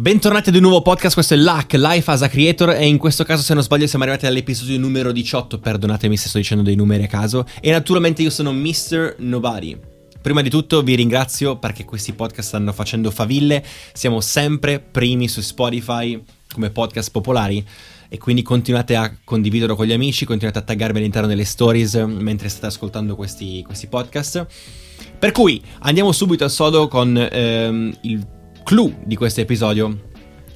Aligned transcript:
Bentornati 0.00 0.48
ad 0.48 0.54
un 0.54 0.62
nuovo 0.62 0.80
podcast, 0.80 1.12
questo 1.12 1.34
è 1.34 1.36
LAC, 1.36 1.74
Life 1.74 2.10
as 2.10 2.22
a 2.22 2.28
Creator 2.30 2.70
e 2.70 2.86
in 2.86 2.96
questo 2.96 3.22
caso 3.22 3.42
se 3.42 3.52
non 3.52 3.62
sbaglio 3.62 3.86
siamo 3.86 4.04
arrivati 4.04 4.24
all'episodio 4.24 4.78
numero 4.78 5.12
18, 5.12 5.58
perdonatemi 5.58 6.16
se 6.16 6.28
sto 6.28 6.38
dicendo 6.38 6.64
dei 6.64 6.74
numeri 6.74 7.02
a 7.02 7.06
caso, 7.06 7.44
e 7.60 7.70
naturalmente 7.70 8.22
io 8.22 8.30
sono 8.30 8.50
Mr. 8.50 9.16
Nobody. 9.18 9.78
Prima 10.22 10.40
di 10.40 10.48
tutto 10.48 10.82
vi 10.82 10.94
ringrazio 10.94 11.58
perché 11.58 11.84
questi 11.84 12.14
podcast 12.14 12.48
stanno 12.48 12.72
facendo 12.72 13.10
faville, 13.10 13.62
siamo 13.92 14.22
sempre 14.22 14.80
primi 14.80 15.28
su 15.28 15.42
Spotify 15.42 16.18
come 16.50 16.70
podcast 16.70 17.10
popolari 17.10 17.62
e 18.08 18.16
quindi 18.16 18.40
continuate 18.40 18.96
a 18.96 19.14
condividerlo 19.22 19.76
con 19.76 19.84
gli 19.84 19.92
amici, 19.92 20.24
continuate 20.24 20.60
a 20.60 20.62
taggarmi 20.62 20.98
all'interno 20.98 21.28
delle 21.28 21.44
stories 21.44 21.96
mentre 21.96 22.48
state 22.48 22.64
ascoltando 22.64 23.16
questi, 23.16 23.62
questi 23.66 23.86
podcast. 23.86 24.46
Per 25.18 25.30
cui 25.32 25.62
andiamo 25.80 26.10
subito 26.12 26.44
al 26.44 26.50
sodo 26.50 26.88
con 26.88 27.14
ehm, 27.30 27.98
il 28.00 28.38
clou 28.70 28.94
di 29.02 29.16
questo 29.16 29.40
episodio 29.40 29.98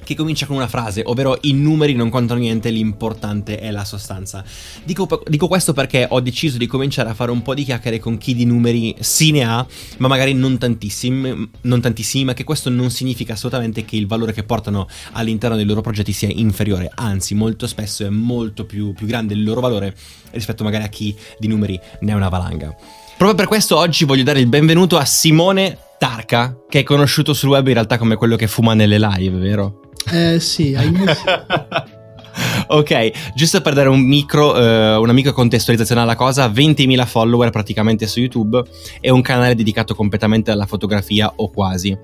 che 0.05 0.15
comincia 0.15 0.45
con 0.45 0.55
una 0.55 0.69
frase, 0.69 1.01
ovvero 1.03 1.37
i 1.41 1.51
numeri 1.51 1.95
non 1.95 2.09
contano 2.09 2.39
niente, 2.39 2.69
l'importante 2.69 3.59
è 3.59 3.71
la 3.71 3.83
sostanza. 3.83 4.41
Dico, 4.85 5.21
dico, 5.27 5.49
questo 5.49 5.73
perché 5.73 6.07
ho 6.09 6.21
deciso 6.21 6.57
di 6.57 6.65
cominciare 6.65 7.09
a 7.09 7.13
fare 7.13 7.31
un 7.31 7.41
po' 7.41 7.53
di 7.53 7.65
chiacchiere 7.65 7.99
con 7.99 8.17
chi 8.17 8.33
di 8.33 8.45
numeri 8.45 8.95
sì 9.01 9.31
ne 9.31 9.43
ha, 9.43 9.67
ma 9.97 10.07
magari 10.07 10.33
non 10.33 10.57
tantissimi, 10.57 11.49
non 11.63 11.81
tantissimi, 11.81 12.23
ma 12.23 12.33
che 12.33 12.45
questo 12.45 12.69
non 12.69 12.89
significa 12.89 13.33
assolutamente 13.33 13.83
che 13.83 13.97
il 13.97 14.07
valore 14.07 14.31
che 14.31 14.43
portano 14.43 14.87
all'interno 15.11 15.57
dei 15.57 15.65
loro 15.65 15.81
progetti 15.81 16.13
sia 16.13 16.29
inferiore, 16.31 16.89
anzi 16.95 17.35
molto 17.35 17.67
spesso 17.67 18.05
è 18.05 18.09
molto 18.09 18.63
più, 18.65 18.93
più 18.93 19.07
grande 19.07 19.33
il 19.33 19.43
loro 19.43 19.59
valore 19.59 19.93
rispetto 20.31 20.63
magari 20.63 20.85
a 20.85 20.87
chi 20.87 21.13
di 21.37 21.49
numeri 21.49 21.77
ne 21.99 22.13
ha 22.13 22.15
una 22.15 22.29
valanga. 22.29 22.73
Proprio 23.17 23.35
per 23.35 23.47
questo 23.47 23.75
oggi 23.75 24.05
voglio 24.05 24.23
dare 24.23 24.39
il 24.39 24.47
benvenuto 24.47 24.97
a 24.97 25.03
Simone 25.03 25.79
Tarka, 25.97 26.57
che 26.69 26.79
è 26.79 26.83
conosciuto 26.83 27.33
sul 27.33 27.49
web 27.49 27.67
in 27.67 27.73
realtà 27.73 27.97
come 27.97 28.15
quello 28.15 28.35
che 28.35 28.47
fuma 28.47 28.73
nelle 28.73 28.99
live, 28.99 29.37
vero? 29.37 29.79
Eh 30.11 30.39
sì, 30.39 30.75
hai 30.75 30.93
ok, 32.67 33.11
giusto 33.33 33.61
per 33.61 33.73
dare 33.73 33.89
un 33.89 34.01
micro, 34.01 34.55
eh, 34.57 34.95
una 34.95 35.13
micro 35.13 35.33
contestualizzazione 35.33 36.01
alla 36.01 36.15
cosa, 36.15 36.47
20.000 36.47 37.05
follower 37.05 37.49
praticamente 37.49 38.07
su 38.07 38.19
YouTube 38.19 38.61
e 38.99 39.09
un 39.09 39.21
canale 39.21 39.55
dedicato 39.55 39.95
completamente 39.95 40.51
alla 40.51 40.65
fotografia 40.65 41.31
o 41.35 41.49
quasi 41.49 41.97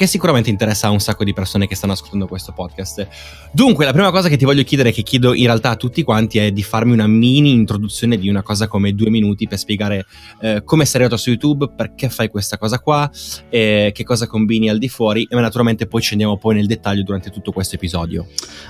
che 0.00 0.06
sicuramente 0.06 0.48
interessa 0.48 0.86
a 0.86 0.90
un 0.90 0.98
sacco 0.98 1.24
di 1.24 1.34
persone 1.34 1.66
che 1.66 1.74
stanno 1.74 1.92
ascoltando 1.92 2.26
questo 2.26 2.52
podcast. 2.52 3.06
Dunque, 3.52 3.84
la 3.84 3.92
prima 3.92 4.10
cosa 4.10 4.30
che 4.30 4.38
ti 4.38 4.46
voglio 4.46 4.62
chiedere, 4.62 4.92
che 4.92 5.02
chiedo 5.02 5.34
in 5.34 5.44
realtà 5.44 5.68
a 5.68 5.76
tutti 5.76 6.02
quanti, 6.02 6.38
è 6.38 6.52
di 6.52 6.62
farmi 6.62 6.92
una 6.92 7.06
mini 7.06 7.50
introduzione 7.50 8.16
di 8.16 8.30
una 8.30 8.42
cosa 8.42 8.66
come 8.66 8.94
due 8.94 9.10
minuti 9.10 9.46
per 9.46 9.58
spiegare 9.58 10.06
eh, 10.40 10.62
come 10.64 10.86
sei 10.86 11.02
arrivato 11.02 11.20
su 11.20 11.28
YouTube, 11.28 11.72
perché 11.76 12.08
fai 12.08 12.30
questa 12.30 12.56
cosa 12.56 12.78
qua, 12.78 13.10
eh, 13.50 13.90
che 13.94 14.02
cosa 14.02 14.26
combini 14.26 14.70
al 14.70 14.78
di 14.78 14.88
fuori 14.88 15.28
e 15.28 15.36
naturalmente 15.38 15.86
poi 15.86 16.00
scendiamo 16.00 16.38
poi 16.38 16.54
nel 16.54 16.66
dettaglio 16.66 17.02
durante 17.02 17.28
tutto 17.28 17.52
questo 17.52 17.74
episodio. 17.74 18.26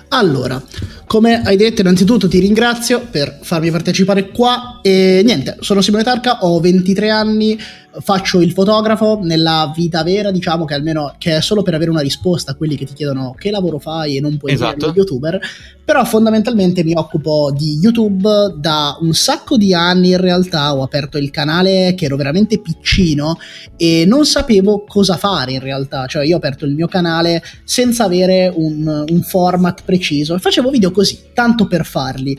Allora, 0.09 0.61
come 1.07 1.43
hai 1.43 1.57
detto, 1.57 1.83
innanzitutto 1.83 2.27
ti 2.27 2.41
ringrazio 2.41 3.07
per 3.09 3.39
farmi 3.41 3.71
partecipare 3.71 4.31
qua 4.31 4.81
e 4.83 5.23
niente, 5.25 5.59
sono 5.61 5.81
Simone 5.81 6.03
Tarca, 6.03 6.39
ho 6.41 6.59
23 6.59 7.09
anni, 7.09 7.57
faccio 8.01 8.41
il 8.41 8.53
fotografo 8.53 9.19
nella 9.23 9.73
vita 9.75 10.03
vera, 10.03 10.31
diciamo 10.31 10.65
che 10.65 10.75
almeno 10.75 11.15
che 11.19 11.37
è 11.37 11.41
solo 11.41 11.63
per 11.63 11.75
avere 11.75 11.91
una 11.91 12.01
risposta 12.01 12.53
a 12.53 12.55
quelli 12.55 12.77
che 12.77 12.85
ti 12.85 12.95
chiedono 12.95 13.35
che 13.37 13.51
lavoro 13.51 13.79
fai 13.79 14.17
e 14.17 14.21
non 14.21 14.37
puoi 14.37 14.53
esatto. 14.53 14.93
youtuber, 14.95 15.41
però 15.85 16.05
fondamentalmente 16.05 16.85
mi 16.85 16.95
occupo 16.95 17.53
di 17.57 17.79
YouTube 17.81 18.55
da 18.57 18.97
un 19.01 19.13
sacco 19.13 19.57
di 19.57 19.75
anni 19.75 20.11
in 20.11 20.21
realtà, 20.21 20.75
ho 20.75 20.83
aperto 20.83 21.19
il 21.19 21.31
canale 21.31 21.95
che 21.97 22.05
ero 22.05 22.17
veramente 22.17 22.61
piccino 22.61 23.39
e 23.77 24.05
non 24.07 24.25
sapevo 24.25 24.85
cosa 24.87 25.17
fare 25.17 25.53
in 25.53 25.61
realtà, 25.61 26.07
cioè 26.07 26.25
io 26.25 26.35
ho 26.35 26.39
aperto 26.39 26.65
il 26.65 26.75
mio 26.75 26.87
canale 26.87 27.43
senza 27.65 28.05
avere 28.05 28.53
un, 28.55 29.05
un 29.09 29.23
format 29.23 29.83
preciso 29.85 30.35
e 30.35 30.39
facevo 30.39 30.71
video 30.71 30.91
così, 30.91 31.19
tanto 31.35 31.67
per 31.67 31.85
farli. 31.85 32.39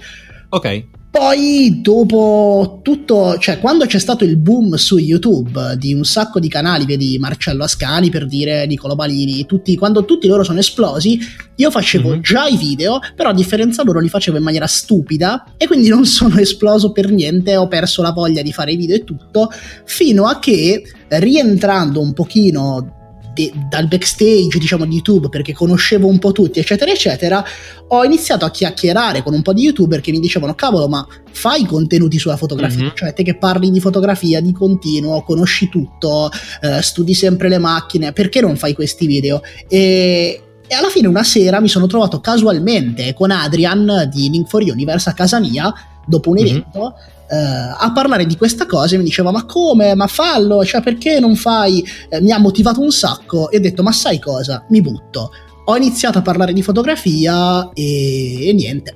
Ok. 0.49 0.99
Poi 1.11 1.81
dopo 1.81 2.79
tutto, 2.81 3.37
cioè 3.37 3.59
quando 3.59 3.85
c'è 3.85 3.99
stato 3.99 4.23
il 4.23 4.37
boom 4.37 4.75
su 4.75 4.97
YouTube 4.97 5.75
di 5.77 5.93
un 5.93 6.05
sacco 6.05 6.39
di 6.39 6.47
canali, 6.47 6.85
vedi 6.85 7.17
Marcello 7.19 7.65
Ascani 7.65 8.09
per 8.09 8.25
dire 8.25 8.65
Nicolo 8.65 8.95
Balini, 8.95 9.45
tutti, 9.45 9.75
quando 9.75 10.05
tutti 10.05 10.27
loro 10.27 10.45
sono 10.45 10.59
esplosi, 10.59 11.19
io 11.57 11.69
facevo 11.69 12.11
mm-hmm. 12.11 12.21
già 12.21 12.45
i 12.47 12.55
video, 12.55 12.99
però 13.13 13.31
a 13.31 13.33
differenza 13.33 13.83
loro 13.83 13.99
li 13.99 14.07
facevo 14.07 14.37
in 14.37 14.43
maniera 14.43 14.67
stupida 14.67 15.53
e 15.57 15.67
quindi 15.67 15.89
non 15.89 16.05
sono 16.07 16.39
esploso 16.39 16.93
per 16.93 17.11
niente, 17.11 17.57
ho 17.57 17.67
perso 17.67 18.01
la 18.01 18.11
voglia 18.11 18.41
di 18.41 18.53
fare 18.53 18.71
i 18.71 18.77
video 18.77 18.95
e 18.95 19.03
tutto, 19.03 19.51
fino 19.83 20.27
a 20.27 20.39
che 20.39 20.81
rientrando 21.09 21.99
un 21.99 22.13
pochino 22.13 23.00
de, 23.49 23.51
dal 23.69 23.87
backstage 23.87 24.59
diciamo 24.59 24.85
di 24.85 24.95
YouTube 24.95 25.29
perché 25.29 25.53
conoscevo 25.53 26.07
un 26.07 26.19
po' 26.19 26.31
tutti 26.31 26.59
eccetera 26.59 26.91
eccetera 26.91 27.43
ho 27.87 28.03
iniziato 28.03 28.45
a 28.45 28.51
chiacchierare 28.51 29.23
con 29.23 29.33
un 29.33 29.41
po' 29.41 29.53
di 29.53 29.63
youtuber 29.63 30.01
che 30.01 30.11
mi 30.11 30.19
dicevano 30.19 30.53
cavolo 30.53 30.87
ma 30.87 31.05
fai 31.31 31.65
contenuti 31.65 32.19
sulla 32.19 32.37
fotografia 32.37 32.83
mm-hmm. 32.83 32.95
cioè 32.95 33.13
te 33.13 33.23
che 33.23 33.37
parli 33.37 33.71
di 33.71 33.79
fotografia 33.79 34.41
di 34.41 34.51
continuo 34.51 35.23
conosci 35.23 35.69
tutto 35.69 36.29
eh, 36.61 36.81
studi 36.81 37.13
sempre 37.13 37.49
le 37.49 37.57
macchine 37.57 38.13
perché 38.13 38.41
non 38.41 38.55
fai 38.55 38.73
questi 38.73 39.07
video 39.07 39.41
e 39.67 40.43
e 40.71 40.75
alla 40.75 40.87
fine 40.87 41.07
una 41.07 41.23
sera 41.23 41.59
mi 41.59 41.67
sono 41.67 41.85
trovato 41.85 42.21
casualmente 42.21 43.13
con 43.13 43.29
Adrian 43.29 44.09
di 44.09 44.29
Link 44.29 44.47
for 44.47 44.61
Universe 44.61 45.09
a 45.09 45.13
casa 45.13 45.37
mia 45.37 45.73
dopo 46.05 46.29
un 46.29 46.37
mhm. 46.37 46.45
evento 46.45 46.79
mm-hmm 46.79 47.19
a 47.35 47.91
parlare 47.93 48.25
di 48.25 48.35
questa 48.35 48.65
cosa 48.65 48.95
e 48.95 48.97
mi 48.97 49.03
diceva 49.03 49.31
ma 49.31 49.45
come, 49.45 49.95
ma 49.95 50.07
fallo, 50.07 50.65
cioè 50.65 50.81
perché 50.81 51.19
non 51.19 51.35
fai, 51.35 51.83
eh, 52.09 52.21
mi 52.21 52.31
ha 52.31 52.39
motivato 52.39 52.81
un 52.81 52.91
sacco 52.91 53.49
e 53.49 53.57
ho 53.57 53.61
detto 53.61 53.83
ma 53.83 53.91
sai 53.91 54.19
cosa, 54.19 54.65
mi 54.69 54.81
butto. 54.81 55.31
Ho 55.65 55.77
iniziato 55.77 56.17
a 56.17 56.21
parlare 56.21 56.53
di 56.53 56.61
fotografia 56.61 57.69
e, 57.73 58.49
e 58.49 58.53
niente 58.53 58.95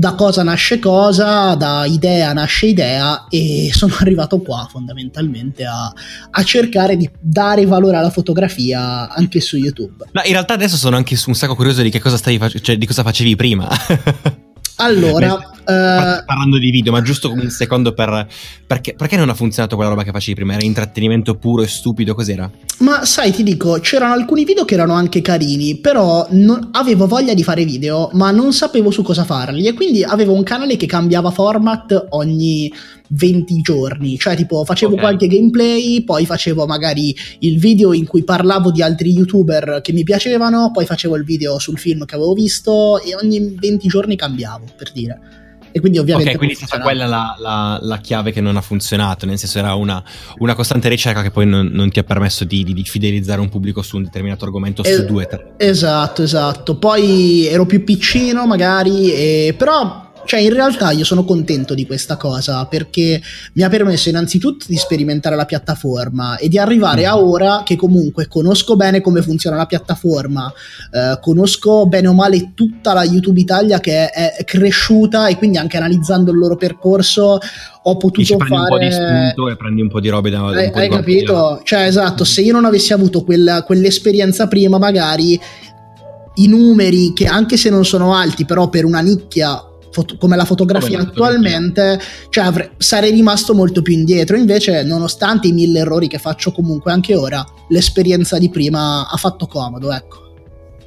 da 0.00 0.14
cosa 0.14 0.42
nasce 0.42 0.78
cosa, 0.78 1.54
da 1.54 1.84
idea 1.84 2.32
nasce 2.32 2.66
idea 2.66 3.26
e 3.28 3.70
sono 3.74 3.94
arrivato 4.00 4.38
qua 4.40 4.66
fondamentalmente 4.70 5.64
a, 5.66 5.92
a, 6.30 6.42
cercare 6.42 6.96
di 6.96 7.08
dare 7.20 7.66
valore 7.66 7.98
alla 7.98 8.08
fotografia 8.08 9.10
anche 9.10 9.40
su 9.40 9.58
YouTube. 9.58 10.06
No, 10.12 10.22
in 10.24 10.32
realtà 10.32 10.54
adesso 10.54 10.76
sono 10.76 10.96
anche 10.96 11.18
un 11.26 11.34
sacco 11.34 11.54
curioso 11.54 11.82
di 11.82 11.90
che 11.90 12.00
cosa 12.00 12.16
stavi 12.16 12.38
facendo, 12.38 12.64
cioè 12.64 12.78
di 12.78 12.86
cosa 12.86 13.02
facevi 13.02 13.36
prima. 13.36 13.68
Allora, 14.80 15.34
uh, 15.34 16.24
parlando 16.24 16.58
di 16.58 16.70
video, 16.70 16.90
ma 16.90 17.02
giusto 17.02 17.30
un 17.30 17.50
secondo 17.50 17.92
per 17.92 18.26
perché, 18.66 18.94
perché, 18.94 19.16
non 19.16 19.28
ha 19.28 19.34
funzionato 19.34 19.76
quella 19.76 19.90
roba 19.90 20.04
che 20.04 20.10
facevi 20.10 20.34
prima? 20.34 20.54
Era 20.54 20.64
intrattenimento 20.64 21.36
puro 21.36 21.62
e 21.62 21.66
stupido, 21.66 22.14
cos'era? 22.14 22.50
Ma 22.78 23.04
sai, 23.04 23.30
ti 23.30 23.42
dico, 23.42 23.78
c'erano 23.80 24.14
alcuni 24.14 24.44
video 24.44 24.64
che 24.64 24.74
erano 24.74 24.94
anche 24.94 25.20
carini, 25.20 25.76
però 25.76 26.26
non, 26.30 26.70
avevo 26.72 27.06
voglia 27.06 27.34
di 27.34 27.42
fare 27.42 27.64
video, 27.64 28.08
ma 28.14 28.30
non 28.30 28.52
sapevo 28.52 28.90
su 28.90 29.02
cosa 29.02 29.24
farli 29.24 29.66
e 29.66 29.74
quindi 29.74 30.02
avevo 30.02 30.32
un 30.32 30.42
canale 30.42 30.76
che 30.76 30.86
cambiava 30.86 31.30
format 31.30 32.06
ogni 32.10 32.72
20 33.12 33.60
giorni, 33.60 34.18
cioè 34.18 34.36
tipo 34.36 34.64
facevo 34.64 34.92
okay. 34.92 35.04
qualche 35.04 35.26
gameplay, 35.26 36.02
poi 36.04 36.26
facevo 36.26 36.66
magari 36.66 37.14
il 37.40 37.58
video 37.58 37.92
in 37.92 38.06
cui 38.06 38.22
parlavo 38.22 38.70
di 38.70 38.82
altri 38.82 39.10
youtuber 39.10 39.80
che 39.82 39.92
mi 39.92 40.02
piacevano, 40.02 40.70
poi 40.72 40.84
facevo 40.84 41.16
il 41.16 41.24
video 41.24 41.58
sul 41.58 41.78
film 41.78 42.04
che 42.04 42.14
avevo 42.14 42.34
visto 42.34 43.00
e 43.00 43.14
ogni 43.14 43.54
20 43.58 43.88
giorni 43.88 44.16
cambiavo, 44.16 44.64
per 44.76 44.92
dire. 44.92 45.20
E 45.72 45.78
quindi 45.80 45.98
ovviamente... 45.98 46.30
Ok, 46.32 46.36
quindi 46.36 46.54
è 46.54 46.66
stata 46.66 46.82
quella 46.82 47.06
la, 47.06 47.36
la, 47.38 47.78
la, 47.80 47.98
chiave 47.98 48.32
che 48.32 48.40
non 48.40 48.56
ha 48.56 48.60
funzionato, 48.60 49.24
nel 49.24 49.38
senso 49.38 49.58
era 49.58 49.74
una, 49.74 50.02
una 50.38 50.54
costante 50.54 50.88
ricerca 50.88 51.22
che 51.22 51.30
poi 51.30 51.46
non, 51.46 51.66
non 51.66 51.90
ti 51.90 52.00
ha 52.00 52.02
permesso 52.02 52.44
di, 52.44 52.64
di, 52.64 52.72
di, 52.72 52.82
fidelizzare 52.82 53.40
un 53.40 53.48
pubblico 53.48 53.80
su 53.82 53.96
un 53.96 54.04
determinato 54.04 54.44
argomento 54.44 54.82
es- 54.82 54.96
su 54.96 55.04
due, 55.04 55.26
tre. 55.26 55.54
Esatto, 55.58 56.22
esatto. 56.22 56.76
Poi 56.76 57.46
ero 57.46 57.66
più 57.66 57.84
piccino 57.84 58.46
magari, 58.46 59.12
e, 59.12 59.54
però 59.56 60.09
cioè, 60.24 60.40
in 60.40 60.52
realtà 60.52 60.90
io 60.90 61.04
sono 61.04 61.24
contento 61.24 61.74
di 61.74 61.86
questa 61.86 62.16
cosa 62.16 62.66
perché 62.66 63.20
mi 63.54 63.62
ha 63.62 63.68
permesso 63.68 64.08
innanzitutto 64.08 64.66
di 64.68 64.76
sperimentare 64.76 65.36
la 65.36 65.44
piattaforma 65.44 66.36
e 66.38 66.48
di 66.48 66.58
arrivare 66.58 67.06
a 67.06 67.16
mm. 67.16 67.22
ora 67.22 67.62
che 67.64 67.76
comunque 67.76 68.28
conosco 68.28 68.76
bene 68.76 69.00
come 69.00 69.22
funziona 69.22 69.56
la 69.56 69.66
piattaforma, 69.66 70.52
eh, 70.92 71.18
conosco 71.20 71.86
bene 71.86 72.08
o 72.08 72.14
male 72.14 72.52
tutta 72.54 72.92
la 72.92 73.04
YouTube 73.04 73.40
Italia 73.40 73.80
che 73.80 74.08
è, 74.08 74.34
è 74.36 74.44
cresciuta 74.44 75.28
e 75.28 75.36
quindi 75.36 75.58
anche 75.58 75.76
analizzando 75.76 76.30
il 76.30 76.38
loro 76.38 76.56
percorso 76.56 77.38
ho 77.82 77.96
potuto 77.96 78.20
Dici, 78.20 78.36
prendi 78.36 78.56
fare... 78.56 78.72
un 78.72 78.78
po' 78.78 78.84
di 78.84 78.92
spunto 78.92 79.48
e 79.48 79.56
prendi 79.56 79.80
un 79.80 79.88
po' 79.88 80.00
di 80.00 80.08
robe 80.08 80.30
da... 80.30 80.46
Hai, 80.46 80.70
hai 80.72 80.88
capito? 80.88 81.60
Cioè, 81.64 81.84
esatto, 81.84 82.24
se 82.24 82.42
io 82.42 82.52
non 82.52 82.66
avessi 82.66 82.92
avuto 82.92 83.24
quella, 83.24 83.62
quell'esperienza 83.62 84.48
prima, 84.48 84.78
magari 84.78 85.40
i 86.34 86.46
numeri 86.46 87.12
che 87.12 87.26
anche 87.26 87.56
se 87.56 87.70
non 87.70 87.84
sono 87.84 88.14
alti, 88.14 88.44
però 88.44 88.68
per 88.68 88.84
una 88.84 89.00
nicchia 89.00 89.64
foto- 89.90 90.16
come 90.16 90.36
la 90.36 90.44
fotografia 90.44 90.98
come 90.98 91.10
attualmente, 91.10 92.00
cioè 92.28 92.44
avre- 92.44 92.72
sarei 92.78 93.10
rimasto 93.10 93.54
molto 93.54 93.82
più 93.82 93.92
indietro. 93.92 94.36
Invece, 94.36 94.82
nonostante 94.82 95.48
i 95.48 95.52
mille 95.52 95.80
errori 95.80 96.08
che 96.08 96.18
faccio 96.18 96.52
comunque 96.52 96.92
anche 96.92 97.14
ora, 97.14 97.44
l'esperienza 97.68 98.38
di 98.38 98.50
prima 98.50 99.08
ha 99.08 99.16
fatto 99.16 99.46
comodo, 99.46 99.92
ecco. 99.92 100.28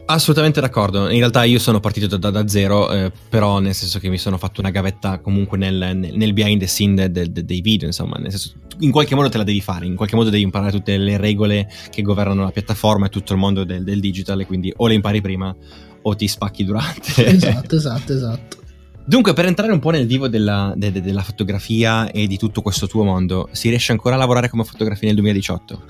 Assolutamente 0.06 0.60
d'accordo, 0.60 1.10
in 1.10 1.20
realtà 1.20 1.46
io 1.46 1.60
sono 1.60 1.80
partito 1.80 2.18
da, 2.18 2.30
da 2.30 2.46
zero, 2.46 2.92
eh, 2.92 3.12
però 3.30 3.60
nel 3.60 3.74
senso 3.74 4.00
che 4.00 4.10
mi 4.10 4.18
sono 4.18 4.38
fatto 4.38 4.60
una 4.60 4.70
gavetta 4.70 5.20
comunque 5.20 5.58
nel, 5.58 5.96
nel, 5.96 6.34
behind 6.34 6.60
the 6.60 6.68
scene 6.68 7.10
de, 7.10 7.32
de, 7.32 7.46
dei 7.46 7.62
video, 7.62 7.88
insomma, 7.88 8.18
nel 8.18 8.30
senso, 8.32 8.52
in 8.80 8.92
qualche 8.92 9.16
modo 9.16 9.30
te 9.30 9.38
la 9.38 9.46
devi 9.46 9.62
fare, 9.62 9.86
in 9.86 9.96
qualche 9.96 10.18
modo 10.18 10.30
devi 10.30 10.44
imparare 10.44 10.72
tutte 10.72 10.98
le 10.98 11.16
regole 11.16 11.70
che 11.90 12.02
governano 12.02 12.44
la 12.44 12.52
piattaforma 12.52 13.06
e 13.06 13.10
tutto 13.10 13.32
il 13.32 13.40
mondo 13.40 13.64
del, 13.64 13.86
del 13.86 14.02
digital, 14.02 14.46
quindi 14.46 14.74
o 14.76 14.88
le 14.88 14.96
impari 14.96 15.22
prima 15.22 15.56
o 16.02 16.16
ti 16.16 16.28
spacchi 16.28 16.66
durante. 16.66 17.26
Esatto, 17.26 17.76
esatto, 17.78 18.14
esatto. 18.14 18.58
Dunque, 19.06 19.34
per 19.34 19.46
entrare 19.46 19.74
un 19.74 19.80
po' 19.80 19.90
nel 19.90 20.08
vivo 20.08 20.28
della, 20.28 20.74
de, 20.76 20.92
de, 20.92 21.02
della 21.02 21.24
fotografia 21.24 22.10
e 22.10 22.26
di 22.26 22.38
tutto 22.38 22.62
questo 22.62 22.88
tuo 22.88 23.04
mondo, 23.04 23.50
si 23.52 23.70
riesce 23.70 23.92
ancora 23.92 24.16
a 24.16 24.18
lavorare 24.18 24.50
come 24.50 24.64
fotografia 24.64 25.08
nel 25.08 25.18
2018? 25.18 25.82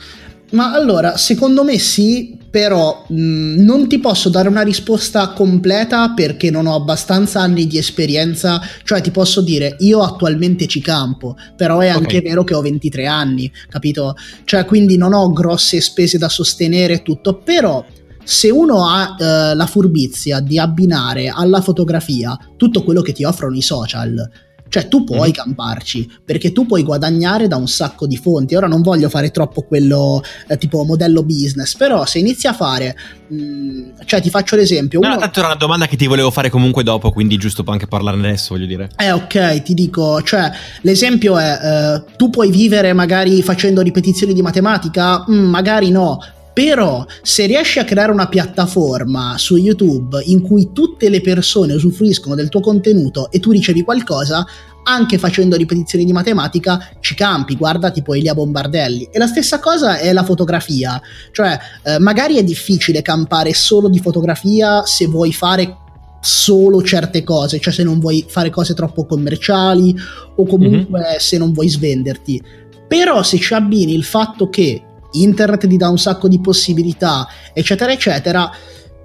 Ma 0.53 0.71
allora, 0.71 1.17
secondo 1.17 1.63
me 1.63 1.79
sì, 1.79 2.37
però 2.49 3.05
mh, 3.07 3.63
non 3.63 3.87
ti 3.87 3.99
posso 3.99 4.29
dare 4.29 4.47
una 4.47 4.61
risposta 4.61 5.29
completa 5.29 6.13
perché 6.13 6.51
non 6.51 6.67
ho 6.67 6.75
abbastanza 6.75 7.39
anni 7.39 7.65
di 7.65 7.79
esperienza, 7.79 8.61
cioè 8.83 9.01
ti 9.01 9.09
posso 9.09 9.41
dire 9.41 9.75
io 9.79 10.01
attualmente 10.01 10.67
ci 10.67 10.79
campo, 10.79 11.35
però 11.55 11.79
è 11.79 11.87
anche 11.87 12.17
okay. 12.17 12.21
vero 12.21 12.43
che 12.43 12.53
ho 12.53 12.61
23 12.61 13.07
anni, 13.07 13.51
capito? 13.67 14.15
Cioè 14.43 14.65
quindi 14.65 14.95
non 14.95 15.13
ho 15.13 15.31
grosse 15.31 15.81
spese 15.81 16.19
da 16.19 16.29
sostenere 16.29 17.01
tutto, 17.01 17.37
però 17.37 17.83
se 18.23 18.49
uno 18.49 18.87
ha 18.87 19.15
eh, 19.19 19.55
la 19.55 19.65
furbizia 19.65 20.39
di 20.39 20.57
abbinare 20.57 21.27
alla 21.27 21.61
fotografia 21.61 22.37
tutto 22.57 22.83
quello 22.83 23.01
che 23.01 23.13
ti 23.13 23.23
offrono 23.23 23.55
i 23.55 23.61
social, 23.61 24.29
cioè 24.73 24.87
tu 24.87 25.03
puoi 25.03 25.29
mm. 25.29 25.33
camparci 25.33 26.09
perché 26.25 26.51
tu 26.51 26.65
puoi 26.65 26.81
guadagnare 26.81 27.47
da 27.47 27.57
un 27.57 27.67
sacco 27.67 28.07
di 28.07 28.17
fonti. 28.17 28.55
Ora 28.55 28.65
non 28.65 28.81
voglio 28.81 29.07
fare 29.07 29.29
troppo 29.29 29.61
quello 29.61 30.23
eh, 30.47 30.57
tipo 30.57 30.83
modello 30.83 31.21
business, 31.21 31.75
però 31.75 32.07
se 32.07 32.17
inizi 32.17 32.47
a 32.47 32.53
fare, 32.53 32.95
mh, 33.27 33.35
mm, 33.35 33.89
cioè 34.05 34.19
ti 34.19 34.31
faccio 34.31 34.55
l'esempio. 34.55 34.99
No, 34.99 35.09
uno... 35.09 35.17
tanto 35.17 35.37
era 35.37 35.49
una 35.49 35.57
domanda 35.57 35.85
che 35.85 35.95
ti 35.95 36.07
volevo 36.07 36.31
fare 36.31 36.49
comunque 36.49 36.81
dopo, 36.81 37.11
quindi 37.11 37.37
giusto 37.37 37.63
anche 37.67 37.85
parlarne 37.85 38.29
adesso, 38.29 38.55
voglio 38.55 38.65
dire. 38.65 38.89
Eh 38.97 39.11
ok, 39.11 39.61
ti 39.61 39.75
dico, 39.75 40.23
cioè 40.23 40.51
l'esempio 40.81 41.37
è 41.37 41.59
eh, 41.61 42.15
tu 42.17 42.31
puoi 42.31 42.49
vivere 42.49 42.93
magari 42.93 43.43
facendo 43.43 43.81
ripetizioni 43.81 44.33
di 44.33 44.41
matematica? 44.41 45.23
Mm, 45.29 45.49
magari 45.49 45.91
no, 45.91 46.17
però 46.53 47.03
se 47.23 47.47
riesci 47.47 47.79
a 47.79 47.83
creare 47.83 48.11
una 48.11 48.27
piattaforma 48.27 49.37
su 49.37 49.55
YouTube 49.55 50.21
in 50.25 50.41
cui 50.41 50.69
tutte 50.71 51.09
le 51.09 51.19
persone 51.19 51.73
usufruiscono 51.73 52.35
del 52.35 52.49
tuo 52.49 52.59
contenuto 52.59 53.31
e 53.31 53.39
tu 53.39 53.51
ricevi 53.51 53.83
qualcosa, 53.83 54.45
anche 54.83 55.17
facendo 55.17 55.55
ripetizioni 55.55 56.05
di 56.05 56.11
matematica 56.11 56.89
ci 56.99 57.15
campi, 57.15 57.55
guarda 57.55 57.89
tipo 57.89 58.13
Elia 58.13 58.35
Bombardelli. 58.35 59.09
E 59.11 59.17
la 59.17 59.27
stessa 59.27 59.59
cosa 59.59 59.97
è 59.97 60.13
la 60.13 60.23
fotografia, 60.23 61.01
cioè 61.31 61.57
eh, 61.83 61.99
magari 61.99 62.37
è 62.37 62.43
difficile 62.43 63.01
campare 63.01 63.53
solo 63.53 63.89
di 63.89 63.99
fotografia 63.99 64.85
se 64.85 65.07
vuoi 65.07 65.33
fare 65.33 65.77
solo 66.21 66.81
certe 66.83 67.23
cose, 67.23 67.59
cioè 67.59 67.73
se 67.73 67.83
non 67.83 67.99
vuoi 67.99 68.23
fare 68.27 68.49
cose 68.49 68.73
troppo 68.73 69.05
commerciali 69.05 69.93
o 70.35 70.45
comunque 70.45 70.99
mm-hmm. 70.99 71.17
se 71.17 71.37
non 71.37 71.51
vuoi 71.51 71.69
svenderti. 71.69 72.41
Però 72.87 73.23
se 73.23 73.39
ci 73.39 73.53
abbini 73.55 73.93
il 73.93 74.03
fatto 74.03 74.49
che 74.49 74.83
internet 75.13 75.67
ti 75.67 75.77
dà 75.77 75.89
un 75.89 75.97
sacco 75.97 76.27
di 76.27 76.39
possibilità, 76.39 77.27
eccetera, 77.53 77.91
eccetera, 77.91 78.51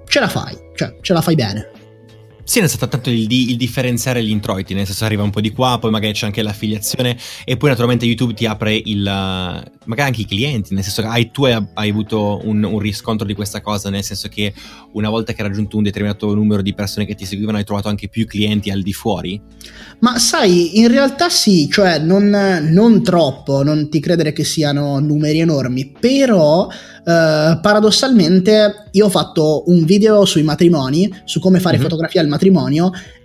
ce 0.05 0.19
la 0.19 0.27
fai, 0.27 0.57
cioè 0.75 0.95
ce 1.01 1.13
la 1.13 1.21
fai 1.21 1.35
bene. 1.35 1.78
Sì, 2.49 2.57
è 2.61 2.67
stato 2.67 2.87
tanto 2.87 3.11
il, 3.11 3.31
il, 3.31 3.57
differenziare 3.57 4.23
gli 4.23 4.31
introiti, 4.31 4.73
nel 4.73 4.87
senso 4.87 5.05
arriva 5.05 5.21
un 5.21 5.29
po' 5.29 5.39
di 5.39 5.51
qua, 5.51 5.77
poi 5.79 5.91
magari 5.91 6.13
c'è 6.13 6.25
anche 6.25 6.41
l'affiliazione 6.41 7.15
e 7.45 7.57
poi 7.57 7.69
naturalmente 7.69 8.07
YouTube 8.07 8.33
ti 8.33 8.47
apre 8.47 8.73
il... 8.73 9.03
magari 9.03 10.07
anche 10.07 10.21
i 10.21 10.25
clienti, 10.25 10.73
nel 10.73 10.81
senso 10.81 11.03
che 11.03 11.09
hai, 11.09 11.29
tu 11.29 11.45
hai, 11.45 11.63
hai 11.75 11.89
avuto 11.91 12.41
un, 12.45 12.63
un, 12.63 12.79
riscontro 12.79 13.27
di 13.27 13.35
questa 13.35 13.61
cosa, 13.61 13.91
nel 13.91 14.03
senso 14.03 14.29
che 14.29 14.51
una 14.93 15.11
volta 15.11 15.31
che 15.31 15.43
hai 15.43 15.47
raggiunto 15.47 15.77
un 15.77 15.83
determinato 15.83 16.33
numero 16.33 16.63
di 16.63 16.73
persone 16.73 17.05
che 17.05 17.13
ti 17.13 17.25
seguivano 17.25 17.59
hai 17.59 17.63
trovato 17.63 17.87
anche 17.87 18.07
più 18.07 18.25
clienti 18.25 18.71
al 18.71 18.81
di 18.81 18.93
fuori? 18.93 19.39
Ma 19.99 20.17
sai, 20.17 20.79
in 20.79 20.87
realtà 20.87 21.29
sì, 21.29 21.69
cioè 21.69 21.99
non, 21.99 22.31
non 22.71 23.03
troppo, 23.03 23.61
non 23.61 23.91
ti 23.91 23.99
credere 23.99 24.31
che 24.31 24.43
siano 24.43 24.97
numeri 24.97 25.37
enormi, 25.37 25.93
però 25.99 26.67
eh, 26.67 27.59
paradossalmente 27.61 28.87
io 28.91 29.05
ho 29.05 29.09
fatto 29.09 29.63
un 29.67 29.83
video 29.83 30.25
sui 30.25 30.41
matrimoni, 30.41 31.13
su 31.25 31.39
come 31.39 31.59
fare 31.59 31.75
mm-hmm. 31.75 31.83
fotografia 31.83 32.21
al 32.21 32.27
matrimonio 32.27 32.37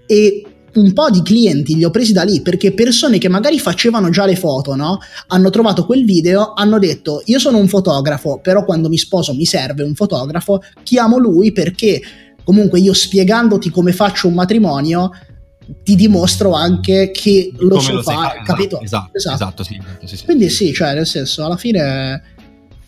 e 0.06 0.42
un 0.74 0.92
po' 0.92 1.10
di 1.10 1.22
clienti 1.22 1.76
li 1.76 1.84
ho 1.84 1.90
presi 1.90 2.12
da 2.12 2.22
lì 2.22 2.42
perché 2.42 2.72
persone 2.72 3.18
che 3.18 3.28
magari 3.28 3.58
facevano 3.58 4.10
già 4.10 4.26
le 4.26 4.36
foto, 4.36 4.74
no? 4.74 4.98
Hanno 5.28 5.50
trovato 5.50 5.84
quel 5.86 6.04
video, 6.04 6.52
hanno 6.54 6.78
detto 6.78 7.22
io 7.26 7.38
sono 7.38 7.58
un 7.58 7.68
fotografo, 7.68 8.40
però 8.40 8.64
quando 8.64 8.88
mi 8.88 8.98
sposo 8.98 9.34
mi 9.34 9.44
serve 9.44 9.82
un 9.82 9.94
fotografo, 9.94 10.62
chiamo 10.82 11.18
lui 11.18 11.52
perché 11.52 12.00
comunque 12.42 12.80
io 12.80 12.92
spiegandoti 12.92 13.70
come 13.70 13.92
faccio 13.92 14.28
un 14.28 14.34
matrimonio 14.34 15.10
ti 15.82 15.94
dimostro 15.94 16.52
anche 16.52 17.10
che 17.10 17.52
lo 17.56 17.76
come 17.76 17.80
so 17.80 18.02
fare, 18.02 18.42
capito? 18.44 18.80
Esatto, 18.80 19.16
esatto. 19.16 19.34
esatto 19.34 19.62
sì, 19.62 19.80
sì, 20.04 20.16
sì, 20.16 20.24
Quindi 20.24 20.50
sì, 20.50 20.72
cioè 20.72 20.94
nel 20.94 21.06
senso 21.06 21.44
alla 21.44 21.56
fine 21.56 22.33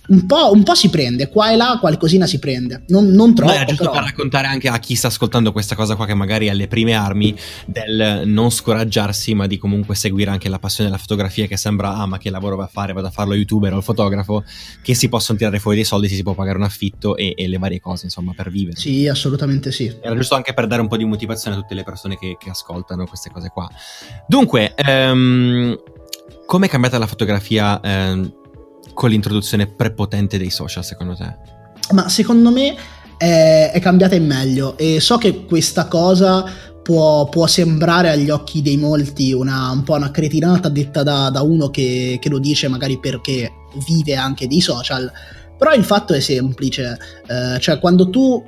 un 0.08 0.26
po', 0.26 0.50
un 0.52 0.62
po', 0.62 0.74
si 0.74 0.90
prende, 0.90 1.28
qua 1.28 1.50
e 1.50 1.56
là 1.56 1.78
qualcosina 1.80 2.26
si 2.26 2.38
prende, 2.38 2.84
non, 2.88 3.06
non 3.08 3.34
troppo. 3.34 3.52
No, 3.52 3.58
è 3.58 3.64
giusto 3.64 3.84
però. 3.84 3.96
per 3.96 4.02
raccontare 4.04 4.46
anche 4.46 4.68
a 4.68 4.78
chi 4.78 4.94
sta 4.94 5.08
ascoltando 5.08 5.52
questa 5.52 5.74
cosa 5.74 5.96
qua 5.96 6.06
che 6.06 6.14
magari 6.14 6.48
ha 6.48 6.52
le 6.52 6.68
prime 6.68 6.94
armi 6.94 7.34
del 7.66 8.22
non 8.24 8.50
scoraggiarsi 8.50 9.34
ma 9.34 9.46
di 9.46 9.58
comunque 9.58 9.94
seguire 9.94 10.30
anche 10.30 10.48
la 10.48 10.58
passione 10.58 10.88
della 10.88 11.00
fotografia 11.00 11.46
che 11.46 11.56
sembra 11.56 11.94
ah 11.94 12.06
ma 12.06 12.18
che 12.18 12.30
lavoro 12.30 12.56
va 12.56 12.64
a 12.64 12.68
fare, 12.68 12.92
vado 12.92 13.08
a 13.08 13.10
farlo 13.10 13.34
youtuber 13.34 13.72
o 13.72 13.78
il 13.78 13.82
fotografo, 13.82 14.44
che 14.82 14.94
si 14.94 15.08
possono 15.08 15.38
tirare 15.38 15.58
fuori 15.58 15.76
dei 15.76 15.86
soldi, 15.86 16.08
si 16.08 16.22
può 16.22 16.34
pagare 16.34 16.58
un 16.58 16.64
affitto 16.64 17.16
e, 17.16 17.34
e 17.36 17.48
le 17.48 17.58
varie 17.58 17.80
cose 17.80 18.04
insomma 18.06 18.32
per 18.34 18.50
vivere. 18.50 18.76
Sì, 18.76 19.08
assolutamente 19.08 19.72
sì. 19.72 19.94
Era 20.00 20.14
giusto 20.14 20.34
anche 20.34 20.54
per 20.54 20.66
dare 20.66 20.80
un 20.80 20.88
po' 20.88 20.96
di 20.96 21.04
motivazione 21.04 21.56
a 21.56 21.60
tutte 21.60 21.74
le 21.74 21.82
persone 21.82 22.16
che, 22.16 22.36
che 22.38 22.50
ascoltano 22.50 23.06
queste 23.06 23.30
cose 23.30 23.48
qua. 23.48 23.68
Dunque, 24.26 24.74
um, 24.86 25.76
come 26.46 26.66
è 26.66 26.68
cambiata 26.68 26.98
la 26.98 27.06
fotografia? 27.06 27.80
Um, 27.82 28.44
con 28.96 29.10
l'introduzione 29.10 29.66
prepotente 29.66 30.38
dei 30.38 30.48
social, 30.48 30.82
secondo 30.82 31.14
te? 31.14 31.34
Ma 31.92 32.08
secondo 32.08 32.50
me 32.50 32.74
è, 33.18 33.70
è 33.74 33.78
cambiata 33.78 34.14
in 34.14 34.26
meglio 34.26 34.76
e 34.78 35.00
so 35.00 35.18
che 35.18 35.44
questa 35.44 35.86
cosa 35.86 36.50
può, 36.82 37.28
può, 37.28 37.46
sembrare 37.46 38.08
agli 38.08 38.30
occhi 38.30 38.62
dei 38.62 38.78
molti 38.78 39.32
una, 39.32 39.70
un 39.70 39.82
po' 39.82 39.96
una 39.96 40.10
cretinata 40.10 40.70
detta 40.70 41.02
da, 41.02 41.28
da 41.28 41.42
uno 41.42 41.68
che, 41.68 42.16
che, 42.18 42.30
lo 42.30 42.38
dice 42.38 42.68
magari 42.68 42.98
perché 42.98 43.52
vive 43.86 44.16
anche 44.16 44.46
dei 44.46 44.60
social, 44.60 45.12
però 45.58 45.74
il 45.74 45.84
fatto 45.84 46.14
è 46.14 46.20
semplice, 46.20 46.96
eh, 47.26 47.60
cioè 47.60 47.78
quando 47.78 48.08
tu 48.08 48.42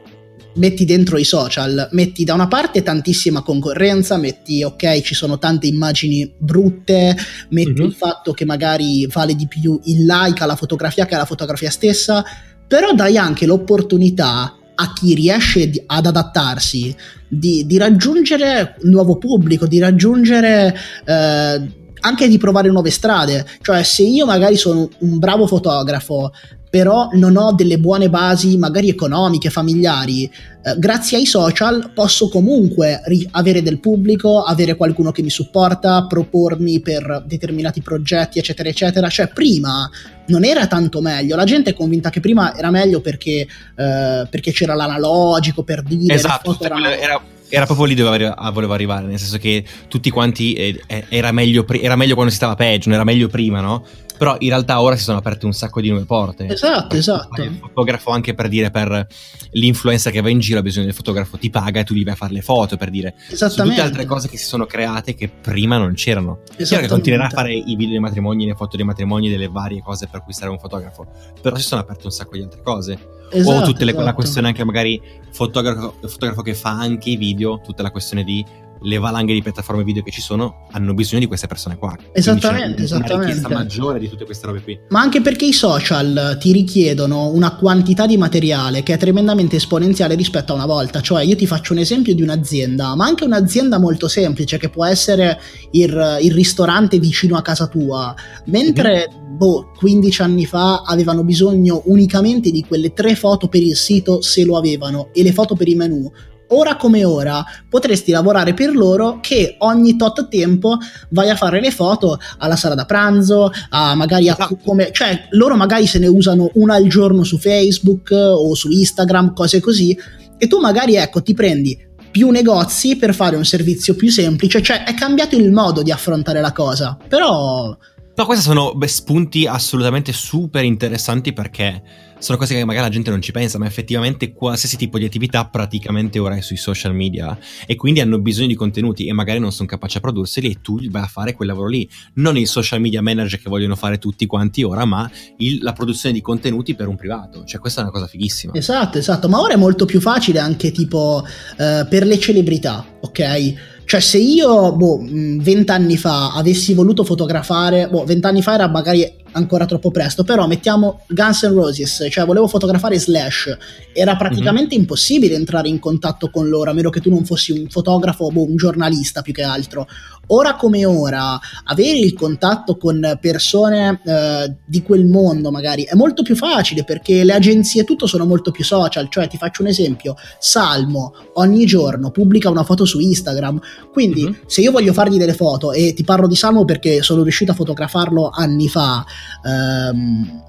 metti 0.59 0.85
dentro 0.85 1.17
i 1.17 1.25
social, 1.25 1.89
metti 1.93 2.25
da 2.25 2.35
una 2.35 2.49
parte 2.49 2.83
tantissima 2.83 3.43
concorrenza, 3.43 4.17
metti 4.17 4.63
ok 4.63 5.01
ci 5.01 5.15
sono 5.15 5.39
tante 5.39 5.67
immagini 5.67 6.31
brutte, 6.37 7.17
metti 7.51 7.71
mm-hmm. 7.71 7.85
il 7.85 7.95
fatto 7.95 8.33
che 8.33 8.45
magari 8.45 9.07
vale 9.07 9.35
di 9.35 9.49
più 9.49 9.81
il 9.85 10.05
like 10.05 10.43
alla 10.43 10.57
fotografia 10.57 11.07
che 11.07 11.15
alla 11.15 11.25
fotografia 11.25 11.71
stessa, 11.71 12.25
però 12.67 12.93
dai 12.93 13.17
anche 13.17 13.47
l'opportunità 13.47 14.55
a 14.75 14.93
chi 14.93 15.15
riesce 15.15 15.71
ad 15.87 16.07
adattarsi 16.07 16.95
di, 17.27 17.67
di 17.67 17.79
raggiungere 17.79 18.77
un 18.83 18.91
nuovo 18.91 19.17
pubblico, 19.17 19.67
di 19.67 19.79
raggiungere... 19.79 20.77
Eh, 21.05 21.77
anche 22.01 22.29
di 22.29 22.39
provare 22.39 22.69
nuove 22.69 22.91
strade, 22.91 23.45
cioè 23.61 23.83
se 23.83 24.05
io 24.05 24.25
magari 24.25 24.57
sono 24.57 24.89
un 24.99 25.19
bravo 25.19 25.49
fotografo, 25.49 26.33
però 26.71 27.09
non 27.13 27.37
ho 27.37 27.53
delle 27.53 27.79
buone 27.79 28.11
basi 28.11 28.57
magari 28.57 28.89
economiche, 28.89 29.51
familiari, 29.51 30.25
eh, 30.25 30.79
grazie 30.79 31.19
ai 31.19 31.27
social 31.27 31.93
posso 31.95 32.29
comunque 32.29 33.01
ri- 33.07 33.27
avere 33.33 33.63
del 33.63 33.81
pubblico, 33.81 34.43
avere 34.43 34.77
qualcuno 34.77 35.13
che 35.13 35.23
mi 35.23 35.31
supporta, 35.31 36.07
propormi 36.07 36.81
per 36.81 37.23
determinati 37.27 37.81
progetti, 37.81 38.39
eccetera, 38.39 38.69
eccetera. 38.69 39.09
Cioè 39.09 39.29
prima 39.29 39.89
non 40.27 40.45
era 40.45 40.67
tanto 40.67 41.01
meglio, 41.01 41.37
la 41.37 41.45
gente 41.45 41.71
è 41.71 41.75
convinta 41.75 42.11
che 42.11 42.21
prima 42.21 42.55
era 42.55 42.71
meglio 42.71 43.01
perché, 43.01 43.47
eh, 43.75 44.27
perché 44.29 44.53
c'era 44.53 44.75
l'analogico 44.75 45.63
per 45.63 45.83
dire... 45.83 46.15
Esatto, 46.15 46.57
era, 46.61 47.21
era 47.49 47.65
proprio 47.65 47.87
lì 47.87 47.95
dove 47.95 48.35
volevo 48.53 48.73
arrivare, 48.75 49.07
nel 49.07 49.19
senso 49.19 49.39
che 49.39 49.65
tutti 49.89 50.11
quanti 50.11 50.53
eh, 50.53 50.81
eh 50.87 51.05
era, 51.09 51.33
meglio, 51.33 51.67
era 51.81 51.97
meglio 51.97 52.15
quando 52.15 52.31
si 52.31 52.37
stava 52.37 52.55
peggio, 52.55 52.89
non 52.89 52.97
era 52.97 53.05
meglio 53.05 53.29
prima, 53.29 53.61
no? 53.61 53.85
Però 54.19 54.37
in 54.41 54.49
realtà 54.49 54.81
ora 54.81 54.97
si 54.97 55.05
sono 55.05 55.19
aperte 55.19 55.47
un 55.47 55.53
sacco 55.53 55.81
di 55.81 55.89
nuove 55.89 56.05
porte. 56.05 56.47
Esatto, 56.47 56.97
esatto. 56.97 57.43
Il 57.43 57.57
fotografo 57.61 58.11
anche 58.11 58.35
per 58.35 58.49
dire 58.49 58.71
per 58.71 59.07
l'influenza 59.53 60.11
che 60.11 60.21
va 60.21 60.29
in 60.29 60.41
giro 60.41 60.59
ha 60.59 60.63
bisogno 60.63 60.87
del 60.87 60.95
fotografo, 60.95 61.39
ti 61.39 61.51
paga 61.51 61.81
e 61.81 61.85
tu 61.85 61.95
gli 61.95 62.05
vai 62.05 62.15
a 62.15 62.17
fare 62.17 62.33
le 62.33 62.43
foto 62.43 62.77
per 62.77 62.91
dire. 62.91 63.15
Esattamente. 63.31 63.77
tutte 63.77 63.87
altre 63.87 64.05
cose 64.05 64.29
che 64.29 64.37
si 64.37 64.45
sono 64.45 64.67
create 64.67 65.15
che 65.15 65.29
prima 65.29 65.79
non 65.79 65.95
c'erano. 65.95 66.41
Chiaro 66.57 66.83
che 66.83 66.89
continuerà 66.89 67.27
a 67.27 67.31
fare 67.31 67.55
i 67.55 67.77
video 67.77 67.91
dei 67.91 68.01
matrimoni, 68.01 68.47
le 68.47 68.55
foto 68.55 68.77
dei 68.77 68.85
matrimoni, 68.85 69.31
delle 69.31 69.49
varie 69.49 69.81
cose 69.81 70.09
per 70.09 70.23
cui 70.23 70.33
sarà 70.33 70.51
un 70.51 70.59
fotografo. 70.59 71.07
Però 71.41 71.57
si 71.57 71.63
sono 71.63 71.81
aperte 71.81 72.07
un 72.07 72.13
sacco 72.13 72.37
di 72.37 72.43
altre 72.43 72.63
cose. 72.63 73.17
Esatto, 73.31 73.59
o 73.59 73.63
tutte 73.63 73.85
le, 73.85 73.91
esatto. 73.91 74.07
la 74.07 74.15
questione 74.15 74.49
anche 74.49 74.65
magari 74.65 75.01
fotografo, 75.31 75.97
fotografo 76.07 76.43
che 76.43 76.55
fa 76.55 76.71
anche 76.71 77.11
i 77.11 77.17
video, 77.17 77.61
tutta 77.61 77.83
la 77.83 77.91
questione 77.91 78.25
di 78.25 78.45
le 78.83 78.99
valanghe 78.99 79.33
di 79.33 79.43
piattaforme 79.43 79.85
video 79.85 80.03
che 80.03 80.11
ci 80.11 80.21
sono 80.21 80.67
hanno 80.73 80.95
bisogno 80.95 81.21
di 81.21 81.27
queste 81.27 81.47
persone 81.47 81.77
qua. 81.77 81.97
Esattamente, 82.13 82.83
esattamente. 82.83 83.15
Una 83.15 83.25
richiesta 83.27 83.49
maggiore 83.49 83.99
di 83.99 84.09
tutte 84.09 84.25
queste 84.25 84.47
robe 84.47 84.63
qui. 84.63 84.79
Ma 84.91 85.01
anche 85.01 85.21
perché 85.21 85.47
i 85.47 85.53
social 85.53 86.37
ti 86.41 86.53
richiedono 86.53 87.29
una 87.29 87.57
quantità 87.57 88.07
di 88.07 88.17
materiale 88.17 88.83
che 88.83 88.95
è 88.95 88.99
tremendamente 88.99 89.57
esponenziale 89.57 90.15
rispetto 90.15 90.53
a 90.53 90.57
una 90.57 90.67
volta. 90.67 91.01
Cioè, 91.01 91.23
io 91.23 91.37
ti 91.37 91.47
faccio 91.47 91.73
un 91.73 91.81
esempio 91.81 92.15
di 92.15 92.23
un'azienda, 92.23 92.95
ma 92.95 93.07
anche 93.07 93.25
un'azienda 93.25 93.79
molto 93.79 94.09
semplice 94.09 94.59
che 94.59 94.69
può 94.69 94.85
essere 94.85 95.41
il, 95.73 96.19
il 96.23 96.33
ristorante 96.33 96.99
vicino 96.99 97.37
a 97.37 97.43
casa 97.43 97.67
tua. 97.67 98.15
Mentre, 98.47 99.09
mm-hmm. 99.11 99.37
boh, 99.37 99.71
15 99.77 100.23
anni 100.23 100.47
fa 100.47 100.83
avevano 100.83 101.25
bisogno 101.25 101.83
unicamente 101.87 102.51
di 102.51 102.65
quelle 102.67 102.93
tre 102.93 103.15
foto 103.15 103.49
per 103.49 103.63
il 103.63 103.77
sito 103.77 104.21
se 104.23 104.45
lo 104.45 104.57
avevano 104.57 105.09
e 105.13 105.23
le 105.23 105.33
foto 105.33 105.55
per 105.55 105.69
i 105.69 105.75
menu 105.75 106.11
ora 106.49 106.77
come 106.77 107.05
ora 107.05 107.45
potresti 107.69 108.11
lavorare 108.11 108.55
per 108.55 108.75
loro 108.75 109.19
che 109.21 109.57
ogni 109.59 109.97
tot 109.97 110.29
tempo 110.29 110.79
vai 111.11 111.31
a 111.31 111.37
fare 111.37 111.61
le 111.61 111.71
foto 111.71 112.19
alla 112.39 112.57
sala 112.57 112.75
da 112.75 112.85
pranzo, 112.85 113.51
a 113.71 113.95
magari 113.95 114.29
a 114.29 114.33
esatto. 114.33 114.59
come, 114.65 114.91
cioè 114.93 115.29
loro 115.31 115.57
magari 115.57 115.87
se 115.87 115.99
ne 115.99 116.07
usano 116.07 116.51
una 116.55 116.75
al 116.75 116.87
giorno 116.87 117.25
su 117.25 117.39
Facebook 117.39 118.11
o 118.13 118.55
su 118.55 118.71
Instagram, 118.71 119.35
cose 119.35 119.61
così, 119.61 119.99
e 120.37 120.47
tu 120.47 120.59
magari 120.59 120.97
ecco 120.97 121.23
ti 121.23 121.35
prendi 121.35 121.87
più 122.11 122.31
negozi 122.31 122.97
per 122.97 123.15
fare 123.15 123.37
un 123.37 123.45
servizio 123.45 123.95
più 123.95 124.11
semplice, 124.11 124.63
cioè 124.63 124.85
è 124.85 124.95
cambiato 124.95 125.37
il 125.37 125.53
modo 125.53 125.83
di 125.83 125.93
affrontare 125.93 126.41
la 126.41 126.53
cosa, 126.53 126.97
però... 127.09 127.77
No, 128.19 128.27
questi 128.27 128.43
sono 128.43 128.75
beh, 128.75 128.89
spunti 128.89 129.47
assolutamente 129.47 130.13
super 130.13 130.65
interessanti 130.65 131.33
perché 131.33 131.81
sono 132.19 132.37
cose 132.37 132.53
che 132.53 132.65
magari 132.65 132.85
la 132.85 132.91
gente 132.91 133.11
non 133.11 133.23
ci 133.23 133.31
pensa, 133.31 133.59
ma 133.59 133.67
effettivamente 133.67 134.33
qualsiasi 134.33 134.77
tipo 134.77 134.99
di 134.99 135.05
attività 135.05 135.45
praticamente 135.47 136.19
ora 136.19 136.35
è 136.35 136.41
sui 136.41 136.57
social 136.57 136.93
media 136.93 137.39
e 137.65 137.77
quindi 137.77 138.01
hanno 138.01 138.19
bisogno 138.19 138.49
di 138.49 138.57
contenuti 138.57 139.07
e 139.07 139.13
magari 139.13 139.39
non 139.39 139.53
sono 139.53 139.69
capaci 139.69 139.99
a 139.99 140.01
produrseli 140.01 140.51
e 140.51 140.61
tu 140.61 140.81
vai 140.91 141.03
a 141.03 141.07
fare 141.07 141.33
quel 141.33 141.47
lavoro 141.47 141.69
lì. 141.69 141.89
Non 142.15 142.37
il 142.37 142.49
social 142.49 142.81
media 142.81 143.01
manager 143.01 143.41
che 143.41 143.49
vogliono 143.49 143.77
fare 143.77 143.99
tutti 143.99 144.27
quanti 144.27 144.65
ora, 144.65 144.85
ma 144.85 145.09
il, 145.37 145.63
la 145.63 145.73
produzione 145.73 146.13
di 146.13 146.21
contenuti 146.21 146.75
per 146.75 146.89
un 146.89 146.97
privato. 146.97 147.45
Cioè 147.45 147.61
questa 147.61 147.83
è 147.83 147.85
una 147.85 147.93
cosa 147.93 148.09
fighissima. 148.09 148.53
Esatto, 148.55 148.99
esatto, 148.99 149.29
ma 149.29 149.39
ora 149.41 149.55
è 149.55 149.57
molto 149.57 149.85
più 149.85 150.01
facile 150.01 150.41
anche 150.41 150.73
tipo 150.73 151.25
eh, 151.57 151.87
per 151.89 152.05
le 152.05 152.19
celebrità, 152.19 152.85
ok? 153.01 153.77
Cioè, 153.89 154.01
se 154.01 154.19
io, 154.19 154.77
boh, 154.77 155.01
vent'anni 155.03 155.97
fa 155.97 156.35
avessi 156.35 156.75
voluto 156.75 157.05
fotografare, 157.05 157.89
boh, 157.89 158.05
vent'anni 158.05 158.43
fa 158.43 158.53
era 158.53 158.69
magari 158.69 159.11
ancora 159.33 159.65
troppo 159.65 159.91
presto, 159.91 160.25
però 160.25 160.47
mettiamo 160.47 161.01
Guns 161.09 161.45
N' 161.45 161.55
Roses, 161.55 162.07
cioè 162.11 162.27
volevo 162.27 162.49
fotografare 162.49 162.99
Slash, 162.99 163.57
era 163.95 164.15
praticamente 164.17 164.75
mm-hmm. 164.75 164.81
impossibile 164.81 165.37
entrare 165.37 165.69
in 165.69 165.79
contatto 165.79 166.29
con 166.29 166.51
loro, 166.51 166.69
a 166.71 166.75
meno 166.75 166.91
che 166.91 167.01
tu 167.01 167.09
non 167.09 167.25
fossi 167.25 167.53
un 167.53 167.67
fotografo, 167.71 168.29
boh, 168.29 168.47
un 168.47 168.57
giornalista 168.57 169.23
più 169.23 169.33
che 169.33 169.43
altro. 169.43 169.87
Ora 170.29 170.57
come 170.57 170.85
ora, 170.85 171.39
avere 171.65 171.99
il 171.99 172.15
contatto 172.15 172.77
con 172.77 173.19
persone 173.21 174.01
eh, 174.05 174.55
di 174.65 174.83
quel 174.83 175.07
mondo 175.07 175.51
magari 175.51 175.85
è 175.85 175.95
molto 175.95 176.23
più 176.23 176.37
facile 176.37 176.85
perché 176.85 177.25
le 177.25 177.33
agenzie 177.33 177.85
tutto 177.85 178.07
sono 178.07 178.27
molto 178.27 178.51
più 178.51 178.65
social, 178.65 179.09
cioè 179.09 179.29
ti 179.29 179.37
faccio 179.37 179.63
un 179.63 179.69
esempio, 179.69 180.17
Salmo 180.39 181.15
ogni 181.35 181.65
giorno 181.65 182.11
pubblica 182.11 182.51
una 182.51 182.65
foto 182.65 182.85
su 182.85 182.99
Instagram, 182.99 183.61
quindi 183.93 184.25
mm-hmm. 184.25 184.35
se 184.47 184.61
io 184.61 184.71
voglio 184.71 184.93
fargli 184.93 185.17
delle 185.17 185.35
foto 185.35 185.73
e 185.73 185.95
ti 185.95 186.05
parlo 186.05 186.27
di 186.27 186.37
Salmo 186.37 186.65
perché 186.65 187.03
sono 187.03 187.23
riuscito 187.23 187.53
a 187.53 187.55
fotografarlo 187.55 188.31
anni 188.33 188.69
fa, 188.69 189.05
ehm, 189.45 190.43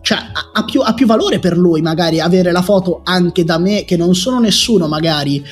cioè 0.00 0.18
ha, 0.18 0.50
ha, 0.54 0.64
più, 0.64 0.80
ha, 0.80 0.92
più, 0.94 1.06
valore 1.06 1.38
per 1.38 1.56
lui 1.56 1.82
magari 1.82 2.20
avere 2.20 2.50
la 2.52 2.62
foto 2.62 3.02
anche 3.04 3.44
da 3.44 3.58
me 3.58 3.84
che 3.84 3.96
non 3.96 4.14
sono 4.14 4.40
nessuno 4.40 4.88
magari. 4.88 5.44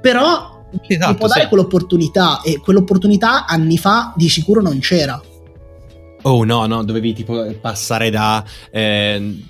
Però 0.00 0.53
esatto, 0.86 1.12
mi 1.12 1.16
può 1.16 1.28
dare 1.28 1.42
sì. 1.42 1.48
quell'opportunità 1.48 2.40
e 2.42 2.58
quell'opportunità 2.58 3.46
anni 3.46 3.78
fa 3.78 4.12
di 4.16 4.28
sicuro 4.28 4.60
non 4.60 4.78
c'era 4.78 5.20
oh 6.22 6.44
no 6.44 6.66
no 6.66 6.84
dovevi 6.84 7.12
tipo 7.12 7.44
passare 7.60 8.10
da 8.10 8.44
eh, 8.70 9.44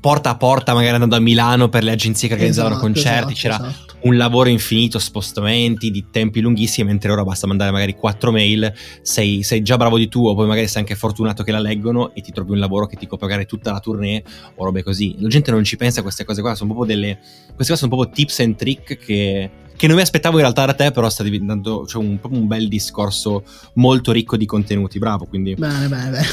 porta 0.00 0.30
a 0.30 0.36
porta 0.36 0.74
magari 0.74 0.94
andando 0.94 1.16
a 1.16 1.20
Milano 1.20 1.68
per 1.68 1.82
le 1.82 1.92
agenzie 1.92 2.28
che 2.28 2.34
organizzavano 2.34 2.74
esatto, 2.74 2.86
concerti 2.86 3.32
esatto, 3.32 3.34
c'era 3.34 3.56
esatto 3.56 3.94
un 4.04 4.16
lavoro 4.16 4.48
infinito, 4.48 4.98
spostamenti 4.98 5.90
di 5.90 6.06
tempi 6.10 6.40
lunghissimi, 6.40 6.88
mentre 6.88 7.10
ora 7.10 7.24
basta 7.24 7.46
mandare 7.46 7.70
magari 7.70 7.94
quattro 7.94 8.30
mail, 8.30 8.72
sei, 9.02 9.42
sei, 9.42 9.62
già 9.62 9.76
bravo 9.76 9.98
di 9.98 10.08
tuo, 10.08 10.34
poi 10.34 10.46
magari 10.46 10.68
sei 10.68 10.82
anche 10.82 10.94
fortunato 10.94 11.42
che 11.42 11.52
la 11.52 11.58
leggono 11.58 12.14
e 12.14 12.20
ti 12.20 12.32
trovi 12.32 12.52
un 12.52 12.58
lavoro 12.58 12.86
che 12.86 12.96
ti 12.96 13.06
copre 13.06 13.26
magari 13.26 13.46
tutta 13.46 13.72
la 13.72 13.80
tournée 13.80 14.22
o 14.56 14.64
robe 14.64 14.82
così. 14.82 15.16
La 15.18 15.28
gente 15.28 15.50
non 15.50 15.64
ci 15.64 15.76
pensa 15.76 16.00
a 16.00 16.02
queste 16.02 16.24
cose 16.24 16.42
qua, 16.42 16.54
sono 16.54 16.74
proprio 16.74 16.94
delle... 16.94 17.18
queste 17.54 17.72
cose 17.72 17.76
sono 17.76 17.94
proprio 17.94 18.14
tips 18.14 18.40
and 18.40 18.56
trick 18.56 18.98
che, 18.98 19.50
che 19.76 19.86
non 19.86 19.96
mi 19.96 20.02
aspettavo 20.02 20.36
in 20.36 20.42
realtà 20.42 20.66
da 20.66 20.74
te, 20.74 20.90
però 20.90 21.08
sta 21.08 21.22
diventando 21.22 21.86
cioè, 21.86 22.02
un, 22.02 22.18
proprio 22.18 22.40
un 22.40 22.46
bel 22.46 22.68
discorso 22.68 23.44
molto 23.74 24.12
ricco 24.12 24.36
di 24.36 24.46
contenuti, 24.46 24.98
bravo, 24.98 25.26
quindi... 25.26 25.54
Bene, 25.54 25.88
bene, 25.88 26.10
bene. 26.10 26.26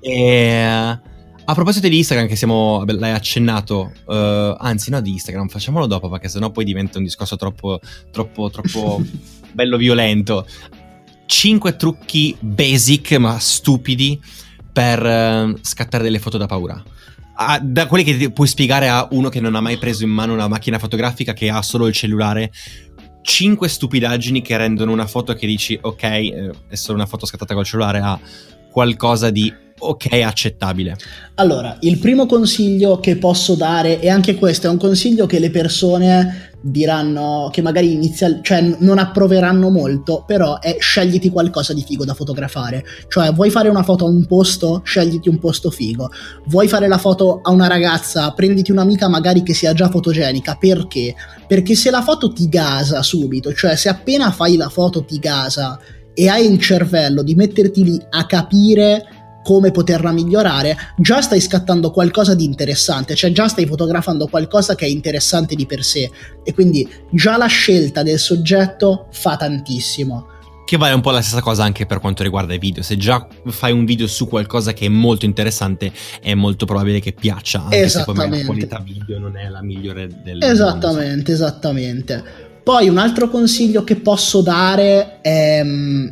E... 0.00 0.98
A 1.48 1.54
proposito 1.54 1.88
di 1.88 1.96
Instagram, 1.96 2.28
che 2.28 2.36
siamo, 2.36 2.84
l'hai 2.84 3.12
accennato, 3.12 3.92
uh, 4.04 4.12
anzi 4.58 4.90
no 4.90 5.00
di 5.00 5.12
Instagram, 5.12 5.48
facciamolo 5.48 5.86
dopo 5.86 6.10
perché 6.10 6.28
sennò 6.28 6.50
poi 6.50 6.62
diventa 6.62 6.98
un 6.98 7.04
discorso 7.04 7.36
troppo, 7.36 7.80
troppo, 8.10 8.50
troppo 8.50 9.02
bello 9.52 9.78
violento. 9.78 10.46
Cinque 11.24 11.76
trucchi 11.76 12.36
basic 12.38 13.12
ma 13.12 13.38
stupidi 13.38 14.20
per 14.70 15.02
uh, 15.02 15.58
scattare 15.62 16.04
delle 16.04 16.18
foto 16.18 16.36
da 16.36 16.44
paura. 16.44 16.82
Ah, 17.36 17.58
da 17.62 17.86
quelli 17.86 18.04
che 18.04 18.30
puoi 18.30 18.46
spiegare 18.46 18.88
a 18.90 19.08
uno 19.12 19.30
che 19.30 19.40
non 19.40 19.54
ha 19.54 19.60
mai 19.62 19.78
preso 19.78 20.04
in 20.04 20.10
mano 20.10 20.34
una 20.34 20.48
macchina 20.48 20.78
fotografica, 20.78 21.32
che 21.32 21.48
ha 21.48 21.62
solo 21.62 21.86
il 21.86 21.94
cellulare, 21.94 22.52
cinque 23.28 23.68
stupidaggini 23.68 24.40
che 24.40 24.56
rendono 24.56 24.90
una 24.90 25.06
foto 25.06 25.34
che 25.34 25.46
dici 25.46 25.78
ok, 25.78 26.02
eh, 26.02 26.50
è 26.66 26.74
solo 26.74 26.96
una 26.96 27.06
foto 27.06 27.26
scattata 27.26 27.52
col 27.52 27.66
cellulare 27.66 27.98
a 27.98 28.18
qualcosa 28.70 29.28
di 29.28 29.52
ok, 29.78 30.12
accettabile. 30.24 30.96
Allora, 31.34 31.76
il 31.80 31.98
primo 31.98 32.24
consiglio 32.24 33.00
che 33.00 33.16
posso 33.16 33.54
dare, 33.54 34.00
e 34.00 34.08
anche 34.08 34.34
questo 34.34 34.66
è 34.66 34.70
un 34.70 34.78
consiglio 34.78 35.26
che 35.26 35.38
le 35.38 35.50
persone 35.50 36.47
diranno 36.60 37.48
che 37.52 37.62
magari 37.62 37.92
inizial, 37.92 38.40
cioè 38.42 38.76
non 38.78 38.98
approveranno 38.98 39.70
molto, 39.70 40.24
però 40.26 40.58
è 40.58 40.76
scegliti 40.78 41.30
qualcosa 41.30 41.72
di 41.72 41.82
figo 41.82 42.04
da 42.04 42.14
fotografare. 42.14 42.84
Cioè, 43.08 43.32
vuoi 43.32 43.50
fare 43.50 43.68
una 43.68 43.82
foto 43.82 44.06
a 44.06 44.08
un 44.08 44.26
posto, 44.26 44.82
scegliti 44.84 45.28
un 45.28 45.38
posto 45.38 45.70
figo. 45.70 46.10
Vuoi 46.46 46.68
fare 46.68 46.88
la 46.88 46.98
foto 46.98 47.40
a 47.42 47.50
una 47.50 47.66
ragazza, 47.66 48.30
prenditi 48.32 48.70
un'amica 48.70 49.08
magari 49.08 49.42
che 49.42 49.54
sia 49.54 49.72
già 49.72 49.88
fotogenica. 49.88 50.56
Perché? 50.58 51.14
Perché 51.46 51.74
se 51.74 51.90
la 51.90 52.02
foto 52.02 52.32
ti 52.32 52.48
gasa 52.48 53.02
subito, 53.02 53.52
cioè 53.52 53.76
se 53.76 53.88
appena 53.88 54.30
fai 54.30 54.56
la 54.56 54.68
foto 54.68 55.04
ti 55.04 55.18
gasa 55.18 55.78
e 56.12 56.28
hai 56.28 56.50
il 56.50 56.58
cervello 56.58 57.22
di 57.22 57.36
metterti 57.36 57.84
lì 57.84 58.02
a 58.10 58.26
capire 58.26 59.17
come 59.48 59.70
poterla 59.70 60.12
migliorare, 60.12 60.76
già 60.98 61.22
stai 61.22 61.40
scattando 61.40 61.90
qualcosa 61.90 62.34
di 62.34 62.44
interessante, 62.44 63.14
cioè 63.14 63.32
già 63.32 63.48
stai 63.48 63.64
fotografando 63.64 64.26
qualcosa 64.26 64.74
che 64.74 64.84
è 64.84 64.88
interessante 64.90 65.54
di 65.54 65.64
per 65.64 65.82
sé 65.82 66.10
e 66.44 66.52
quindi 66.52 66.86
già 67.10 67.38
la 67.38 67.46
scelta 67.46 68.02
del 68.02 68.18
soggetto 68.18 69.06
fa 69.10 69.38
tantissimo. 69.38 70.26
Che 70.66 70.76
vale 70.76 70.92
un 70.92 71.00
po' 71.00 71.12
la 71.12 71.22
stessa 71.22 71.40
cosa 71.40 71.64
anche 71.64 71.86
per 71.86 71.98
quanto 71.98 72.22
riguarda 72.22 72.52
i 72.52 72.58
video. 72.58 72.82
Se 72.82 72.98
già 72.98 73.26
fai 73.46 73.72
un 73.72 73.86
video 73.86 74.06
su 74.06 74.28
qualcosa 74.28 74.74
che 74.74 74.84
è 74.84 74.90
molto 74.90 75.24
interessante, 75.24 75.92
è 76.20 76.34
molto 76.34 76.66
probabile 76.66 77.00
che 77.00 77.14
piaccia, 77.14 77.62
anche 77.62 77.88
se 77.88 78.04
poi 78.04 78.28
la 78.28 78.44
qualità 78.44 78.80
video 78.80 79.18
non 79.18 79.34
è 79.38 79.48
la 79.48 79.62
migliore 79.62 80.08
del 80.22 80.42
Esattamente, 80.42 81.32
esattamente. 81.32 82.22
Poi 82.62 82.90
un 82.90 82.98
altro 82.98 83.30
consiglio 83.30 83.82
che 83.82 83.96
posso 83.96 84.42
dare 84.42 85.22
è 85.22 85.62
mm, 85.64 86.08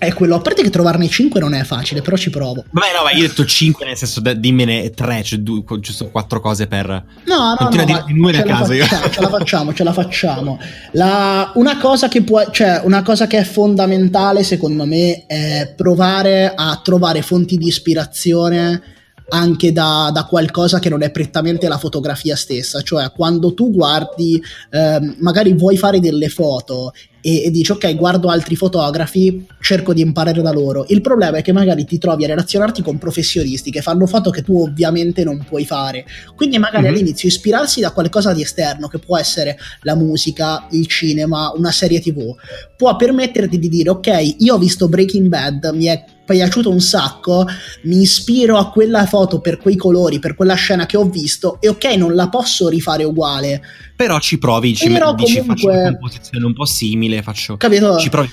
è 0.00 0.14
quello, 0.14 0.36
a 0.36 0.40
parte 0.40 0.62
che 0.62 0.70
trovarne 0.70 1.08
5 1.08 1.38
non 1.40 1.52
è 1.52 1.62
facile, 1.62 2.00
però 2.00 2.16
ci 2.16 2.30
provo. 2.30 2.64
Vabbè, 2.70 2.86
no, 2.96 3.02
ma 3.04 3.12
io 3.12 3.24
ho 3.24 3.28
detto 3.28 3.44
5, 3.44 3.84
nel 3.84 3.96
senso, 3.98 4.20
dimmene 4.20 4.88
3, 4.90 5.22
cioè 5.22 5.38
due, 5.40 5.62
giusto 5.78 6.08
4 6.08 6.40
cose 6.40 6.66
per. 6.66 6.86
No, 7.26 7.36
no, 7.36 7.56
Continua 7.58 7.84
no. 7.84 7.92
dire 7.92 8.14
numeri 8.14 8.38
a 8.38 8.42
caso. 8.42 8.72
Facciamo, 8.72 9.10
ce 9.10 9.20
la 9.20 9.28
facciamo, 9.28 9.74
ce 9.74 9.84
la 9.84 9.92
facciamo. 9.92 10.58
La, 10.92 11.52
una 11.56 11.76
cosa 11.76 12.08
che 12.08 12.22
può, 12.22 12.50
cioè, 12.50 12.80
una 12.82 13.02
cosa 13.02 13.26
che 13.26 13.38
è 13.38 13.44
fondamentale, 13.44 14.42
secondo 14.42 14.86
me, 14.86 15.26
è 15.26 15.74
provare 15.76 16.54
a 16.56 16.80
trovare 16.82 17.20
fonti 17.20 17.58
di 17.58 17.66
ispirazione 17.66 18.98
anche 19.30 19.72
da, 19.72 20.10
da, 20.12 20.24
qualcosa 20.24 20.78
che 20.78 20.88
non 20.88 21.02
è 21.02 21.10
prettamente 21.10 21.68
la 21.68 21.78
fotografia 21.78 22.36
stessa, 22.36 22.82
cioè 22.82 23.10
quando 23.12 23.54
tu 23.54 23.70
guardi, 23.70 24.40
eh, 24.70 25.14
magari 25.18 25.54
vuoi 25.54 25.76
fare 25.76 26.00
delle 26.00 26.28
foto 26.28 26.92
e, 27.22 27.44
e, 27.44 27.50
dici 27.50 27.70
ok 27.72 27.96
guardo 27.96 28.28
altri 28.28 28.56
fotografi 28.56 29.46
cerco 29.60 29.92
di 29.92 30.00
imparare 30.00 30.40
da 30.42 30.52
loro. 30.52 30.86
Il 30.88 31.00
problema 31.00 31.38
è 31.38 31.42
che 31.42 31.52
magari 31.52 31.84
ti 31.84 31.98
trovi 31.98 32.24
a 32.24 32.28
relazionarti 32.28 32.82
con 32.82 32.98
professionisti 32.98 33.70
che 33.70 33.82
fanno 33.82 34.06
foto 34.06 34.30
che 34.30 34.42
tu 34.42 34.58
ovviamente 34.58 35.22
non 35.22 35.44
puoi 35.46 35.64
fare. 35.64 36.04
Quindi 36.34 36.58
magari 36.58 36.84
mm-hmm. 36.84 36.94
all'inizio 36.94 37.28
ispirarsi 37.28 37.80
da 37.80 37.92
qualcosa 37.92 38.32
di 38.32 38.42
esterno 38.42 38.88
che 38.88 38.98
può 38.98 39.18
essere 39.18 39.58
la 39.82 39.94
musica 39.94 40.66
il 40.70 40.86
cinema 40.86 41.52
una 41.54 41.70
serie 41.70 42.00
tv 42.00 42.34
può 42.76 42.96
permetterti 42.96 43.58
di 43.58 43.68
dire 43.68 43.90
ok 43.90 44.36
io 44.38 44.54
ho 44.54 44.58
visto 44.58 44.88
Breaking 44.88 45.28
Bad 45.28 45.70
mi 45.74 45.86
è 45.86 46.04
piaciuto 46.34 46.70
un 46.70 46.80
sacco, 46.80 47.46
mi 47.82 48.00
ispiro 48.00 48.56
a 48.56 48.70
quella 48.70 49.06
foto 49.06 49.40
per 49.40 49.58
quei 49.58 49.76
colori, 49.76 50.18
per 50.18 50.34
quella 50.34 50.54
scena 50.54 50.86
che 50.86 50.96
ho 50.96 51.04
visto 51.04 51.58
e 51.60 51.68
ok, 51.68 51.84
non 51.96 52.14
la 52.14 52.28
posso 52.28 52.68
rifare 52.68 53.04
uguale. 53.04 53.60
Però 53.96 54.18
ci 54.20 54.38
provi, 54.38 54.74
ci 54.74 54.88
Però 54.90 55.14
dici 55.14 55.38
comunque- 55.40 55.54
faccio 55.72 55.78
una 55.78 55.90
composizione 55.98 56.44
un 56.46 56.52
po' 56.54 56.64
simile, 56.64 57.22
faccio... 57.22 57.56
Capito? 57.56 57.98
Ci 57.98 58.08
provi. 58.08 58.28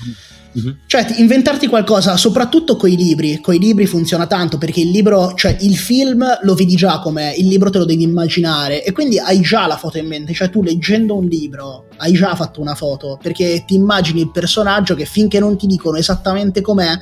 Mhm. 0.54 0.78
Cioè, 0.88 1.06
ti- 1.06 1.20
inventarti 1.22 1.68
qualcosa, 1.68 2.18
soprattutto 2.18 2.78
coi 2.78 2.96
libri. 2.96 3.40
Coi 3.42 3.60
libri 3.60 3.86
funziona 3.86 4.26
tanto 4.26 4.58
perché 4.58 4.80
il 4.80 4.90
libro, 4.90 5.34
cioè 5.36 5.56
il 5.60 5.78
film 5.78 6.26
lo 6.42 6.56
vedi 6.56 6.76
già 6.76 7.00
com'è, 7.00 7.34
il 7.38 7.48
libro 7.48 7.70
te 7.70 7.78
lo 7.78 7.86
devi 7.86 8.02
immaginare 8.04 8.84
e 8.84 8.92
quindi 8.92 9.20
hai 9.20 9.42
già 9.42 9.68
la 9.68 9.78
foto 9.78 9.98
in 10.00 10.08
mente. 10.08 10.34
Cioè, 10.34 10.50
tu 10.50 10.64
leggendo 10.64 11.16
un 11.16 11.26
libro 11.26 11.86
hai 11.98 12.14
già 12.14 12.34
fatto 12.34 12.60
una 12.62 12.74
foto 12.76 13.20
perché 13.22 13.66
ti 13.68 13.76
immagini 13.76 14.22
il 14.22 14.32
personaggio 14.32 14.96
che 14.96 15.06
finché 15.06 15.40
non 15.40 15.58
ti 15.58 15.68
dicono 15.68 15.98
esattamente 15.98 16.62
com'è, 16.62 16.98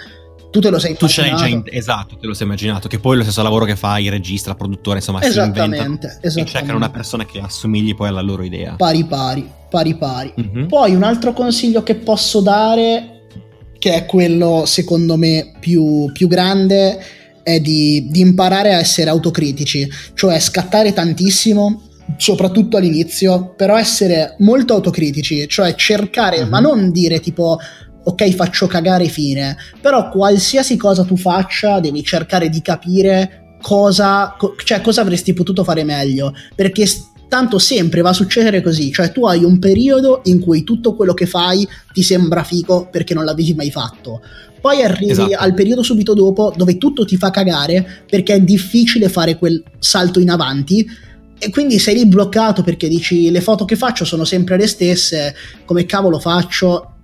tu 0.55 0.61
te 0.61 0.69
lo 0.69 0.79
sei 0.79 0.95
Tu 0.95 1.07
ce 1.09 1.19
l'hai 1.19 1.31
già 1.35 1.47
immaginato. 1.47 1.71
Esatto, 1.71 2.15
te 2.17 2.27
lo 2.27 2.33
sei 2.33 2.45
immaginato. 2.47 2.87
Che 2.87 2.99
poi 2.99 3.15
è 3.15 3.17
lo 3.17 3.23
stesso 3.23 3.41
lavoro 3.43 3.65
che 3.65 3.75
fa 3.75 3.99
il 3.99 4.09
regista, 4.09 4.51
il 4.51 4.55
produttore, 4.55 4.99
insomma, 4.99 5.21
si 5.21 5.27
inventano 5.37 5.73
Esattamente, 5.73 6.19
e 6.21 6.45
cercano 6.45 6.77
una 6.77 6.89
persona 6.89 7.25
che 7.25 7.39
assomigli 7.39 7.93
poi 7.93 8.07
alla 8.07 8.21
loro 8.21 8.41
idea. 8.43 8.75
Pari 8.77 9.03
pari, 9.03 9.45
pari 9.69 9.95
pari. 9.95 10.31
Mhm. 10.33 10.67
Poi 10.67 10.95
un 10.95 11.03
altro 11.03 11.33
consiglio 11.33 11.83
che 11.83 11.95
posso 11.95 12.39
dare, 12.39 13.23
che 13.77 13.93
è 13.95 14.05
quello 14.05 14.63
secondo 14.65 15.17
me 15.17 15.51
più, 15.59 16.09
più 16.13 16.29
grande, 16.29 16.97
è 17.43 17.59
di, 17.59 18.07
di 18.09 18.21
imparare 18.21 18.73
a 18.73 18.79
essere 18.79 19.09
autocritici, 19.09 19.85
cioè 20.13 20.39
scattare 20.39 20.93
tantissimo, 20.93 21.81
soprattutto 22.15 22.77
all'inizio, 22.77 23.53
però 23.57 23.77
essere 23.77 24.35
molto 24.39 24.73
autocritici, 24.73 25.49
cioè 25.49 25.75
cercare, 25.75 26.43
Mhm. 26.43 26.49
ma 26.49 26.59
non 26.61 26.91
dire 26.91 27.19
tipo 27.19 27.59
ok 28.05 28.31
faccio 28.33 28.67
cagare 28.67 29.07
fine, 29.07 29.57
però 29.81 30.09
qualsiasi 30.09 30.77
cosa 30.77 31.03
tu 31.03 31.17
faccia 31.17 31.79
devi 31.79 32.03
cercare 32.03 32.49
di 32.49 32.61
capire 32.61 33.57
cosa, 33.61 34.35
co- 34.37 34.55
cioè, 34.63 34.81
cosa 34.81 35.01
avresti 35.01 35.33
potuto 35.33 35.63
fare 35.63 35.83
meglio, 35.83 36.33
perché 36.55 36.85
tanto 37.27 37.57
sempre 37.57 38.01
va 38.01 38.09
a 38.09 38.13
succedere 38.13 38.61
così, 38.61 38.91
cioè 38.91 39.11
tu 39.11 39.25
hai 39.25 39.43
un 39.43 39.57
periodo 39.57 40.21
in 40.25 40.39
cui 40.39 40.63
tutto 40.63 40.95
quello 40.95 41.13
che 41.13 41.25
fai 41.25 41.67
ti 41.91 42.03
sembra 42.03 42.43
figo 42.43 42.87
perché 42.91 43.13
non 43.13 43.25
l'avevi 43.25 43.53
mai 43.55 43.71
fatto. 43.71 44.21
Poi 44.61 44.81
arrivi 44.81 45.11
Esatto. 45.11 45.35
al 45.37 45.53
periodo 45.53 45.83
subito 45.83 46.13
dopo 46.13 46.53
dove 46.55 46.77
tutto 46.77 47.05
ti 47.05 47.17
fa 47.17 47.29
cagare 47.29 48.03
perché 48.09 48.35
è 48.35 48.41
difficile 48.41 49.09
fare 49.09 49.37
quel 49.37 49.63
salto 49.77 50.19
in 50.19 50.29
avanti 50.29 50.87
e 51.37 51.49
quindi 51.49 51.77
sei 51.77 51.95
lì 51.95 52.05
bloccato 52.07 52.63
perché 52.63 52.87
dici 52.87 53.29
le 53.29 53.41
foto 53.41 53.65
che 53.65 53.75
faccio 53.75 54.05
sono 54.05 54.23
sempre 54.23 54.57
le 54.57 54.67
stesse, 54.67 55.35
come 55.65 55.85
cavolo 55.85 56.19
faccio? 56.19 56.94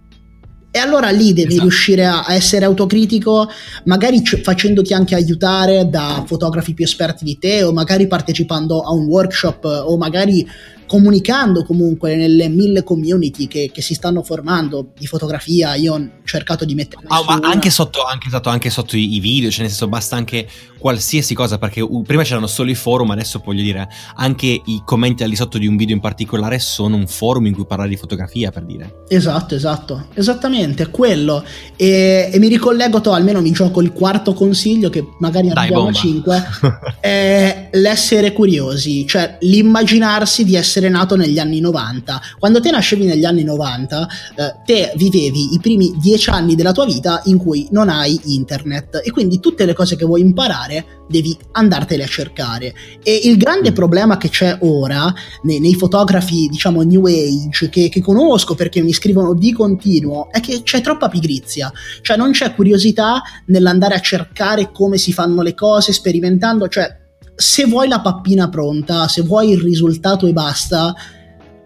E 0.73 0.79
allora 0.79 1.09
lì 1.09 1.33
devi 1.33 1.49
Esatto. 1.49 1.61
riuscire 1.63 2.05
a, 2.05 2.23
a 2.23 2.33
essere 2.33 2.63
autocritico, 2.63 3.49
magari 3.83 4.21
c- 4.21 4.41
facendoti 4.41 4.93
anche 4.93 5.15
aiutare 5.15 5.89
da 5.89 6.23
fotografi 6.25 6.73
più 6.73 6.85
esperti 6.85 7.25
di 7.25 7.37
te, 7.37 7.63
o 7.63 7.73
magari 7.73 8.07
partecipando 8.07 8.79
a 8.79 8.93
un 8.93 9.05
workshop, 9.05 9.65
o 9.85 9.97
magari 9.97 10.47
comunicando 10.87 11.63
comunque 11.63 12.15
nelle 12.15 12.49
mille 12.49 12.83
community 12.83 13.47
che, 13.47 13.69
che 13.73 13.81
si 13.81 13.93
stanno 13.93 14.23
formando 14.23 14.91
di 14.97 15.07
fotografia. 15.07 15.75
Io 15.75 15.93
ho 15.93 16.09
cercato 16.23 16.63
di 16.63 16.73
mettere. 16.73 17.03
Ah, 17.07 17.23
ma 17.25 17.39
anche 17.41 17.69
sotto, 17.69 18.03
anche, 18.03 18.27
esatto, 18.27 18.49
anche 18.49 18.69
sotto 18.69 18.95
i, 18.95 19.15
i 19.15 19.19
video, 19.19 19.49
cioè 19.49 19.61
nel 19.61 19.69
senso 19.69 19.87
basta 19.87 20.15
anche 20.15 20.47
qualsiasi 20.81 21.35
cosa, 21.35 21.59
perché 21.59 21.87
prima 22.03 22.23
c'erano 22.23 22.47
solo 22.47 22.71
i 22.71 22.75
forum, 22.75 23.11
adesso 23.11 23.39
voglio 23.45 23.61
dire, 23.61 23.87
anche 24.15 24.47
i 24.47 24.81
commenti 24.83 25.21
al 25.21 25.29
di 25.29 25.35
sotto 25.35 25.59
di 25.59 25.67
un 25.67 25.77
video 25.77 25.93
in 25.95 26.01
particolare 26.01 26.57
sono 26.57 26.95
un 26.95 27.05
forum 27.05 27.45
in 27.45 27.53
cui 27.53 27.65
parlare 27.67 27.89
di 27.89 27.95
fotografia, 27.95 28.49
per 28.49 28.63
dire. 28.63 29.03
Esatto, 29.07 29.53
esatto, 29.53 30.07
esattamente, 30.15 30.83
è 30.83 30.89
quello. 30.89 31.45
E, 31.75 32.31
e 32.33 32.39
mi 32.39 32.47
ricollego, 32.47 32.99
to, 32.99 33.13
almeno 33.13 33.41
mi 33.41 33.51
gioco 33.51 33.79
il 33.79 33.93
quarto 33.93 34.33
consiglio, 34.33 34.89
che 34.89 35.05
magari 35.19 35.51
arriviamo 35.51 35.87
a. 35.87 35.91
5, 35.91 36.43
è 36.99 37.69
l'essere 37.73 38.33
curiosi, 38.33 39.05
cioè 39.05 39.37
l'immaginarsi 39.41 40.43
di 40.43 40.55
essere 40.55 40.89
nato 40.89 41.15
negli 41.15 41.37
anni 41.37 41.59
90. 41.59 42.21
Quando 42.39 42.59
te 42.59 42.71
nascevi 42.71 43.05
negli 43.05 43.25
anni 43.25 43.43
90, 43.43 44.07
eh, 44.35 44.55
te 44.65 44.93
vivevi 44.95 45.53
i 45.53 45.59
primi 45.59 45.93
dieci 46.01 46.31
anni 46.31 46.55
della 46.55 46.71
tua 46.71 46.85
vita 46.85 47.21
in 47.25 47.37
cui 47.37 47.67
non 47.69 47.87
hai 47.87 48.19
internet 48.25 49.01
e 49.03 49.11
quindi 49.11 49.39
tutte 49.39 49.65
le 49.65 49.73
cose 49.73 49.95
che 49.95 50.05
vuoi 50.05 50.21
imparare 50.21 50.70
devi 51.07 51.37
andartele 51.51 52.03
a 52.03 52.07
cercare. 52.07 52.73
E 53.03 53.21
il 53.23 53.37
grande 53.37 53.71
Mm. 53.71 53.73
problema 53.73 54.17
che 54.17 54.29
c'è 54.29 54.57
ora 54.61 55.13
nei, 55.43 55.59
nei 55.59 55.75
fotografi, 55.75 56.47
diciamo, 56.47 56.81
new 56.83 57.05
age, 57.05 57.69
che, 57.69 57.89
che 57.89 58.01
conosco 58.01 58.55
perché 58.55 58.81
mi 58.81 58.93
scrivono 58.93 59.33
di 59.33 59.51
continuo, 59.51 60.29
è 60.31 60.39
che 60.39 60.61
c'è 60.63 60.81
troppa 60.81 61.09
pigrizia, 61.09 61.71
cioè 62.01 62.17
non 62.17 62.31
c'è 62.31 62.53
curiosità 62.53 63.21
nell'andare 63.47 63.95
a 63.95 63.99
cercare 63.99 64.71
come 64.71 64.97
si 64.97 65.13
fanno 65.13 65.41
le 65.41 65.53
cose, 65.53 65.93
sperimentando, 65.93 66.67
cioè 66.67 66.99
se 67.35 67.65
vuoi 67.65 67.87
la 67.87 68.01
pappina 68.01 68.49
pronta, 68.49 69.07
se 69.07 69.21
vuoi 69.23 69.51
il 69.51 69.59
risultato 69.59 70.27
e 70.27 70.33
basta, 70.33 70.93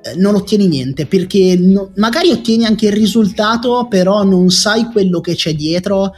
eh, 0.01 0.15
non 0.15 0.35
ottieni 0.35 0.67
niente, 0.67 1.05
perché 1.05 1.57
no- 1.57 1.91
magari 1.95 2.31
ottieni 2.31 2.65
anche 2.65 2.85
il 2.87 2.93
risultato, 2.93 3.87
però 3.89 4.23
non 4.23 4.49
sai 4.49 4.85
quello 4.85 5.19
che 5.19 5.35
c'è 5.35 5.53
dietro 5.53 6.13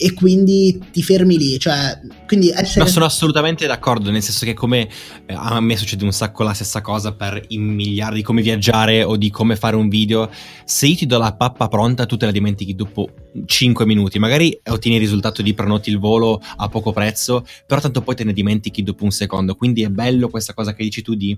e 0.00 0.14
quindi 0.14 0.80
ti 0.92 1.02
fermi 1.02 1.36
lì, 1.36 1.58
cioè, 1.58 1.98
quindi 2.24 2.50
essere... 2.50 2.84
No, 2.84 2.86
sono 2.86 3.04
assolutamente 3.04 3.66
d'accordo, 3.66 4.12
nel 4.12 4.22
senso 4.22 4.44
che 4.44 4.54
come 4.54 4.88
eh, 5.26 5.34
a 5.34 5.60
me 5.60 5.76
succede 5.76 6.04
un 6.04 6.12
sacco 6.12 6.44
la 6.44 6.52
stessa 6.52 6.80
cosa 6.80 7.12
per 7.12 7.42
i 7.48 7.58
miliardi 7.58 8.18
di 8.18 8.22
come 8.22 8.40
viaggiare 8.40 9.02
o 9.02 9.16
di 9.16 9.28
come 9.30 9.56
fare 9.56 9.74
un 9.74 9.88
video, 9.88 10.30
se 10.64 10.86
io 10.86 10.94
ti 10.94 11.06
do 11.06 11.18
la 11.18 11.34
pappa 11.34 11.66
pronta 11.66 12.06
tu 12.06 12.16
te 12.16 12.26
la 12.26 12.30
dimentichi 12.30 12.76
dopo 12.76 13.08
5 13.44 13.86
minuti, 13.86 14.20
magari 14.20 14.56
ottieni 14.68 14.98
il 14.98 15.02
risultato 15.02 15.42
di 15.42 15.52
prenoti 15.52 15.90
il 15.90 15.98
volo 15.98 16.40
a 16.56 16.68
poco 16.68 16.92
prezzo, 16.92 17.44
però 17.66 17.80
tanto 17.80 18.00
poi 18.00 18.14
te 18.14 18.22
ne 18.22 18.32
dimentichi 18.32 18.84
dopo 18.84 19.02
un 19.02 19.10
secondo, 19.10 19.56
quindi 19.56 19.82
è 19.82 19.88
bello 19.88 20.28
questa 20.28 20.54
cosa 20.54 20.74
che 20.74 20.84
dici 20.84 21.02
tu 21.02 21.14
di 21.14 21.36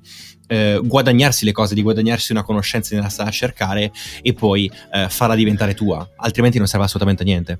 eh, 0.48 0.78
guadagnarsi 0.84 1.46
le 1.46 1.52
cose, 1.52 1.74
di 1.74 1.82
guadagnarsi 1.82 2.32
una 2.32 2.42
conoscenza 2.42 2.94
nella 2.94 3.08
strada 3.08 3.30
a 3.30 3.32
cercare 3.32 3.90
e 4.20 4.34
poi 4.34 4.70
eh, 4.92 5.06
farla 5.08 5.34
diventare 5.34 5.72
tua, 5.72 6.06
altrimenti 6.16 6.58
non 6.58 6.66
serve 6.66 6.84
assolutamente 6.84 7.22
a 7.22 7.26
niente. 7.26 7.58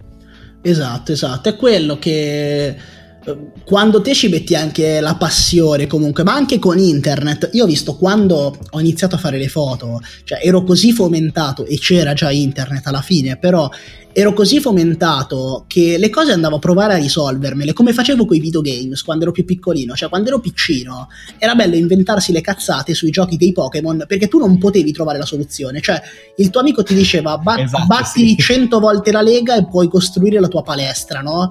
Esatto, 0.63 1.13
esatto, 1.13 1.49
è 1.49 1.57
quello 1.57 1.99
che 1.99 2.67
eh, 2.69 3.39
quando 3.65 4.03
te 4.03 4.15
ci 4.15 4.29
metti 4.29 4.55
anche 4.55 5.01
la 5.01 5.15
passione 5.15 5.87
comunque, 5.87 6.23
ma 6.23 6.35
anche 6.35 6.59
con 6.59 6.79
internet, 6.79 7.49
io 7.53 7.65
ho 7.65 7.67
visto 7.67 7.97
quando 7.97 8.59
ho 8.69 8.81
iniziato 8.81 9.15
a 9.15 9.19
fare 9.19 9.39
le 9.39 9.49
foto, 9.49 10.01
cioè 10.25 10.41
ero 10.43 10.63
così 10.63 10.93
fomentato 10.93 11.65
e 11.65 11.79
c'era 11.79 12.13
già 12.13 12.31
internet 12.31 12.87
alla 12.87 13.01
fine, 13.01 13.39
però 13.39 13.71
ero 14.13 14.33
così 14.33 14.61
fomentato 14.61 15.65
che 15.67 15.97
le 15.97 16.11
cose 16.11 16.33
andavo 16.33 16.57
a 16.57 16.59
provare 16.59 16.95
a 16.95 16.97
risolvermele, 16.97 17.73
come 17.73 17.93
facevo 17.93 18.27
con 18.27 18.37
i 18.37 18.41
videogames 18.41 19.03
quando 19.03 19.25
ero 19.25 19.33
più 19.33 19.45
piccolino, 19.45 19.95
cioè 19.95 20.09
quando 20.09 20.29
ero 20.29 20.41
piccino 20.41 21.09
era 21.39 21.55
bello 21.55 21.77
inventarsi 21.77 22.33
le 22.33 22.41
cazzate 22.41 22.95
sui 22.95 23.11
giochi 23.11 23.37
dei 23.37 23.53
Pokémon 23.53 24.05
perché 24.09 24.27
tu 24.27 24.39
non 24.39 24.59
potevi 24.59 24.93
trovare 24.93 25.19
la 25.19 25.25
soluzione, 25.25 25.81
cioè 25.81 26.01
il 26.37 26.51
tuo 26.51 26.61
amico 26.61 26.83
ti 26.83 26.95
diceva 26.95 27.39
"Ba- 27.39 27.61
Esatto, 27.61 27.87
batti 27.87 28.29
sì. 28.31 28.37
100 28.37 28.81
volte 28.81 29.13
la 29.13 29.23
lega 29.23 29.57
e 29.57 29.67
puoi 29.67 29.89
costruire 29.89 30.41
la 30.41 30.49
tua 30.49 30.63
palestra, 30.63 31.21
no? 31.21 31.51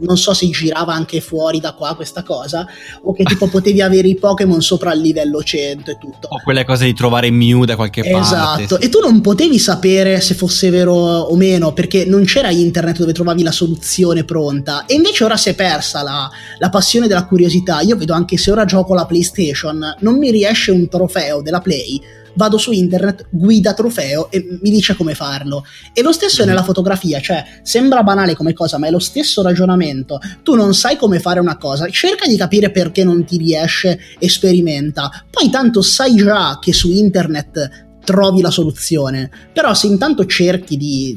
Non 0.00 0.16
so 0.16 0.34
se 0.34 0.48
girava 0.50 0.92
anche 0.92 1.20
fuori 1.20 1.58
da 1.58 1.72
qua 1.72 1.94
questa 1.94 2.22
cosa 2.22 2.66
o 3.02 3.12
che 3.12 3.24
tipo 3.24 3.46
potevi 3.48 3.80
avere 3.80 4.08
i 4.08 4.14
Pokémon 4.14 4.60
sopra 4.62 4.92
il 4.92 5.00
livello 5.00 5.42
100 5.42 5.90
e 5.90 5.98
tutto. 5.98 6.28
O 6.28 6.40
quelle 6.42 6.64
cose 6.64 6.84
di 6.84 6.94
trovare 6.94 7.30
Mew 7.30 7.64
da 7.64 7.74
qualche 7.76 8.02
parte. 8.02 8.18
Esatto, 8.18 8.78
e 8.78 8.88
tu 8.88 9.00
non 9.00 9.20
potevi 9.20 9.58
sapere 9.58 10.20
se 10.20 10.34
fosse 10.34 10.70
vero 10.70 10.92
o 10.94 11.34
meno 11.36 11.71
perché 11.72 12.04
non 12.04 12.24
c'era 12.24 12.50
internet 12.50 12.98
dove 12.98 13.12
trovavi 13.12 13.42
la 13.42 13.52
soluzione 13.52 14.24
pronta 14.24 14.86
e 14.86 14.94
invece 14.94 15.24
ora 15.24 15.36
si 15.36 15.48
è 15.50 15.54
persa 15.54 16.02
la, 16.02 16.30
la 16.58 16.68
passione 16.70 17.06
della 17.08 17.26
curiosità. 17.26 17.80
Io 17.80 17.96
vedo 17.96 18.12
anche 18.14 18.36
se 18.36 18.50
ora 18.50 18.64
gioco 18.64 18.94
la 18.94 19.06
PlayStation, 19.06 19.96
non 20.00 20.18
mi 20.18 20.30
riesce 20.30 20.70
un 20.70 20.88
trofeo 20.88 21.42
della 21.42 21.60
Play, 21.60 22.00
vado 22.34 22.56
su 22.56 22.72
internet, 22.72 23.26
guida 23.30 23.74
trofeo 23.74 24.30
e 24.30 24.58
mi 24.62 24.70
dice 24.70 24.96
come 24.96 25.14
farlo. 25.14 25.64
E 25.92 26.00
lo 26.00 26.12
stesso 26.12 26.40
è 26.40 26.44
Mhm. 26.44 26.50
nella 26.50 26.62
fotografia, 26.62 27.20
cioè 27.20 27.44
sembra 27.62 28.02
banale 28.02 28.34
come 28.34 28.54
cosa, 28.54 28.78
ma 28.78 28.86
è 28.86 28.90
lo 28.90 28.98
stesso 28.98 29.42
ragionamento. 29.42 30.18
Tu 30.42 30.54
non 30.54 30.72
sai 30.74 30.96
come 30.96 31.20
fare 31.20 31.40
una 31.40 31.58
cosa, 31.58 31.88
cerca 31.90 32.26
di 32.26 32.36
capire 32.36 32.70
perché 32.70 33.04
non 33.04 33.24
ti 33.24 33.36
riesce 33.36 33.98
sperimenta. 34.42 35.10
Poi 35.30 35.50
tanto 35.50 35.82
sai 35.82 36.14
già 36.16 36.58
che 36.60 36.72
su 36.72 36.90
internet 36.90 37.86
trovi 38.04 38.40
la 38.40 38.50
soluzione, 38.50 39.30
però 39.52 39.74
se 39.74 39.86
intanto 39.86 40.24
cerchi 40.26 40.76
di, 40.76 41.14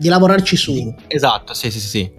di 0.00 0.08
lavorarci 0.08 0.56
su. 0.56 0.94
Esatto, 1.06 1.52
sì, 1.52 1.70
sì, 1.70 1.78
sì, 1.78 1.86
sì. 1.88 2.10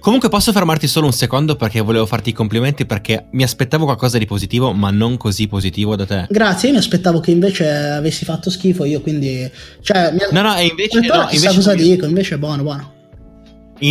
Comunque 0.00 0.30
posso 0.30 0.50
fermarti 0.50 0.88
solo 0.88 1.06
un 1.06 1.12
secondo 1.12 1.56
perché 1.56 1.80
volevo 1.80 2.06
farti 2.06 2.30
i 2.30 2.32
complimenti 2.32 2.86
perché 2.86 3.26
mi 3.32 3.42
aspettavo 3.42 3.84
qualcosa 3.84 4.16
di 4.18 4.24
positivo, 4.24 4.72
ma 4.72 4.90
non 4.90 5.16
così 5.16 5.46
positivo 5.46 5.94
da 5.94 6.06
te. 6.06 6.26
Grazie, 6.30 6.68
io 6.68 6.74
mi 6.74 6.80
aspettavo 6.80 7.20
che 7.20 7.30
invece 7.30 7.68
avessi 7.68 8.24
fatto 8.24 8.50
schifo 8.50 8.84
io, 8.84 9.00
quindi... 9.02 9.48
Cioè, 9.80 10.10
mi 10.12 10.20
No, 10.30 10.42
no, 10.42 10.56
e 10.56 10.66
invece, 10.66 11.00
no, 11.00 11.28
invece 11.30 11.54
cosa 11.54 11.74
dico, 11.74 12.06
invece 12.06 12.36
è 12.36 12.38
buono, 12.38 12.62
buono. 12.62 12.98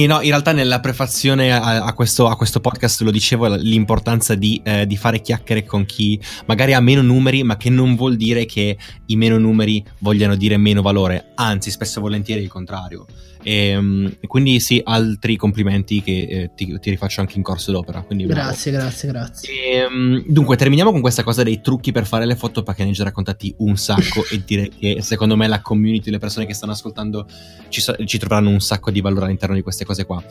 No, 0.05 0.21
in 0.21 0.29
realtà 0.29 0.51
nella 0.51 0.79
prefazione 0.79 1.51
a, 1.51 1.83
a, 1.83 1.93
questo, 1.93 2.27
a, 2.27 2.35
questo, 2.35 2.59
podcast 2.59 3.01
lo 3.01 3.09
dicevo 3.09 3.47
l'importanza 3.55 4.35
di, 4.35 4.61
eh, 4.63 4.85
di, 4.85 4.95
fare 4.97 5.19
chiacchiere 5.19 5.65
con 5.65 5.85
chi 5.85 6.19
magari 6.45 6.73
ha 6.73 6.79
meno 6.79 7.01
numeri, 7.01 7.43
ma 7.43 7.57
che 7.57 7.71
non 7.71 7.95
vuol 7.95 8.15
dire 8.15 8.45
che 8.45 8.77
i 9.07 9.15
meno 9.15 9.39
numeri 9.39 9.83
vogliano 9.99 10.35
dire 10.35 10.57
meno 10.57 10.83
valore, 10.83 11.31
anzi 11.35 11.71
spesso 11.71 11.99
e 11.99 12.01
volentieri 12.01 12.43
il 12.43 12.49
contrario. 12.49 13.07
E, 13.41 13.67
ehm, 13.67 14.17
quindi 14.27 14.59
sì, 14.59 14.81
altri 14.83 15.35
complimenti 15.35 16.01
che 16.01 16.27
eh, 16.29 16.51
ti, 16.55 16.77
ti, 16.79 16.89
rifaccio 16.89 17.21
anche 17.21 17.37
in 17.37 17.43
corso 17.43 17.71
d'opera. 17.71 18.05
grazie, 18.09 18.71
grazie, 18.71 19.09
grazie. 19.09 19.53
E, 19.53 19.77
ehm, 19.77 20.23
dunque, 20.27 20.57
terminiamo 20.57 20.91
con 20.91 21.01
questa 21.01 21.23
cosa 21.23 21.43
dei 21.43 21.61
trucchi 21.61 21.91
per 21.91 22.05
fare 22.05 22.25
le 22.25 22.35
foto, 22.35 22.63
perché 22.63 22.83
ne 22.83 22.91
già 22.91 23.03
raccontati 23.03 23.53
un 23.59 23.77
sacco 23.77 24.25
e 24.31 24.41
dire 24.45 24.69
che 24.69 25.01
secondo 25.01 25.35
me 25.35 25.47
la 25.47 25.61
community, 25.61 26.11
le 26.11 26.19
persone 26.19 26.45
che 26.45 26.53
stanno 26.53 26.73
ascoltando 26.73 27.25
ci, 27.69 27.81
ci 28.05 28.17
troveranno 28.17 28.49
un 28.49 28.59
sacco 28.59 28.91
di 28.91 29.01
valore 29.01 29.25
all'interno 29.25 29.55
di 29.55 29.61
queste 29.61 29.85
cose 29.85 30.05
qua. 30.05 30.21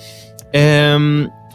Ehm 0.50 1.46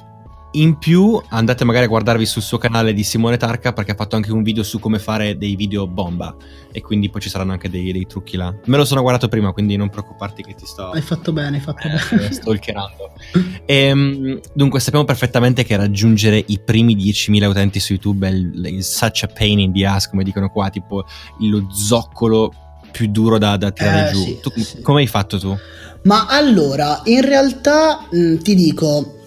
in 0.53 0.77
più 0.77 1.21
andate 1.29 1.63
magari 1.63 1.85
a 1.85 1.87
guardarvi 1.87 2.25
sul 2.25 2.41
suo 2.41 2.57
canale 2.57 2.93
di 2.93 3.03
Simone 3.03 3.37
Tarca 3.37 3.73
perché 3.73 3.91
ha 3.91 3.95
fatto 3.95 4.15
anche 4.15 4.31
un 4.31 4.43
video 4.43 4.63
su 4.63 4.79
come 4.79 4.99
fare 4.99 5.37
dei 5.37 5.55
video 5.55 5.87
bomba 5.87 6.35
e 6.71 6.81
quindi 6.81 7.09
poi 7.09 7.21
ci 7.21 7.29
saranno 7.29 7.53
anche 7.53 7.69
dei, 7.69 7.91
dei 7.91 8.05
trucchi 8.05 8.37
là. 8.37 8.53
Me 8.65 8.77
lo 8.77 8.85
sono 8.85 9.01
guardato 9.01 9.27
prima 9.27 9.51
quindi 9.51 9.75
non 9.75 9.89
preoccuparti 9.89 10.43
che 10.43 10.53
ti 10.53 10.65
sto... 10.65 10.91
Hai 10.91 11.01
fatto 11.01 11.31
bene, 11.31 11.57
hai 11.57 11.63
fatto 11.63 11.87
eh, 11.87 11.99
bene. 12.09 12.31
Stalkerando. 12.33 13.13
e, 13.65 13.75
ehm, 13.75 14.39
dunque 14.53 14.79
sappiamo 14.79 15.05
perfettamente 15.05 15.63
che 15.63 15.75
raggiungere 15.75 16.43
i 16.45 16.59
primi 16.59 16.95
10.000 16.95 17.45
utenti 17.45 17.79
su 17.79 17.93
YouTube 17.93 18.27
è 18.27 18.31
il, 18.31 18.65
il 18.65 18.83
such 18.83 19.23
a 19.23 19.27
pain 19.27 19.59
in 19.59 19.73
the 19.73 19.85
ass 19.85 20.09
come 20.09 20.23
dicono 20.23 20.49
qua, 20.49 20.69
tipo 20.69 21.05
lo 21.39 21.67
zoccolo 21.71 22.53
più 22.91 23.07
duro 23.09 23.39
da, 23.39 23.57
da 23.57 23.71
tirare 23.71 24.09
eh, 24.09 24.13
giù. 24.13 24.23
Sì, 24.23 24.39
tu, 24.39 24.51
sì. 24.61 24.81
Come 24.81 25.01
hai 25.01 25.07
fatto 25.07 25.39
tu? 25.39 25.57
Ma 26.03 26.27
allora, 26.27 27.01
in 27.05 27.21
realtà 27.21 28.07
mh, 28.09 28.37
ti 28.37 28.55
dico 28.55 29.22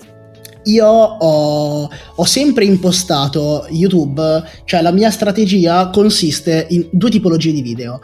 io 0.67 0.87
ho, 0.87 1.91
ho, 2.15 2.25
sempre 2.25 2.65
impostato 2.65 3.67
YouTube, 3.71 4.43
cioè 4.65 4.83
la 4.83 4.93
mia 4.93 5.11
strategia 5.11 5.91
consiste 5.91 6.67
in 6.71 6.87
due 6.91 7.11
tipologie 7.11 7.53
di 7.53 7.63
video. 7.63 8.01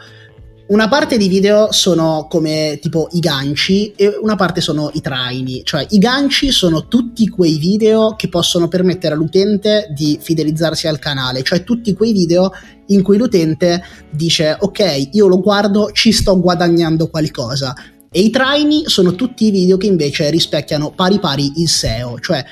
Una 0.65 0.87
parte 0.87 1.17
di 1.17 1.27
video 1.27 1.73
sono 1.73 2.25
come 2.29 2.79
tipo 2.81 3.09
i 3.11 3.19
ganci 3.19 3.91
e 3.95 4.17
una 4.21 4.35
parte 4.35 4.61
sono 4.61 4.89
i 4.93 5.01
traini, 5.01 5.61
cioè 5.65 5.85
i 5.89 5.97
ganci 5.97 6.51
sono 6.51 6.87
tutti 6.87 7.27
quei 7.27 7.57
video 7.57 8.15
che 8.15 8.29
possono 8.29 8.69
permettere 8.69 9.13
all'utente 9.13 9.89
di 9.93 10.17
fidelizzarsi 10.21 10.87
al 10.87 10.99
canale, 10.99 11.43
cioè 11.43 11.65
tutti 11.65 11.93
quei 11.93 12.13
video 12.13 12.51
in 12.87 13.03
cui 13.03 13.17
l'utente 13.17 13.83
dice 14.09 14.55
ok 14.57 15.09
io 15.11 15.27
lo 15.27 15.41
guardo, 15.41 15.91
ci 15.91 16.13
sto 16.13 16.39
guadagnando 16.39 17.09
qualcosa, 17.09 17.75
e 18.15 18.21
i 18.21 18.29
traini 18.29 18.83
sono 18.85 19.15
tutti 19.15 19.47
i 19.47 19.51
video 19.51 19.75
che 19.75 19.87
invece 19.87 20.29
rispecchiano 20.29 20.91
pari 20.91 21.17
pari 21.17 21.51
il 21.55 21.67
SEO, 21.67 22.19
cioè 22.19 22.45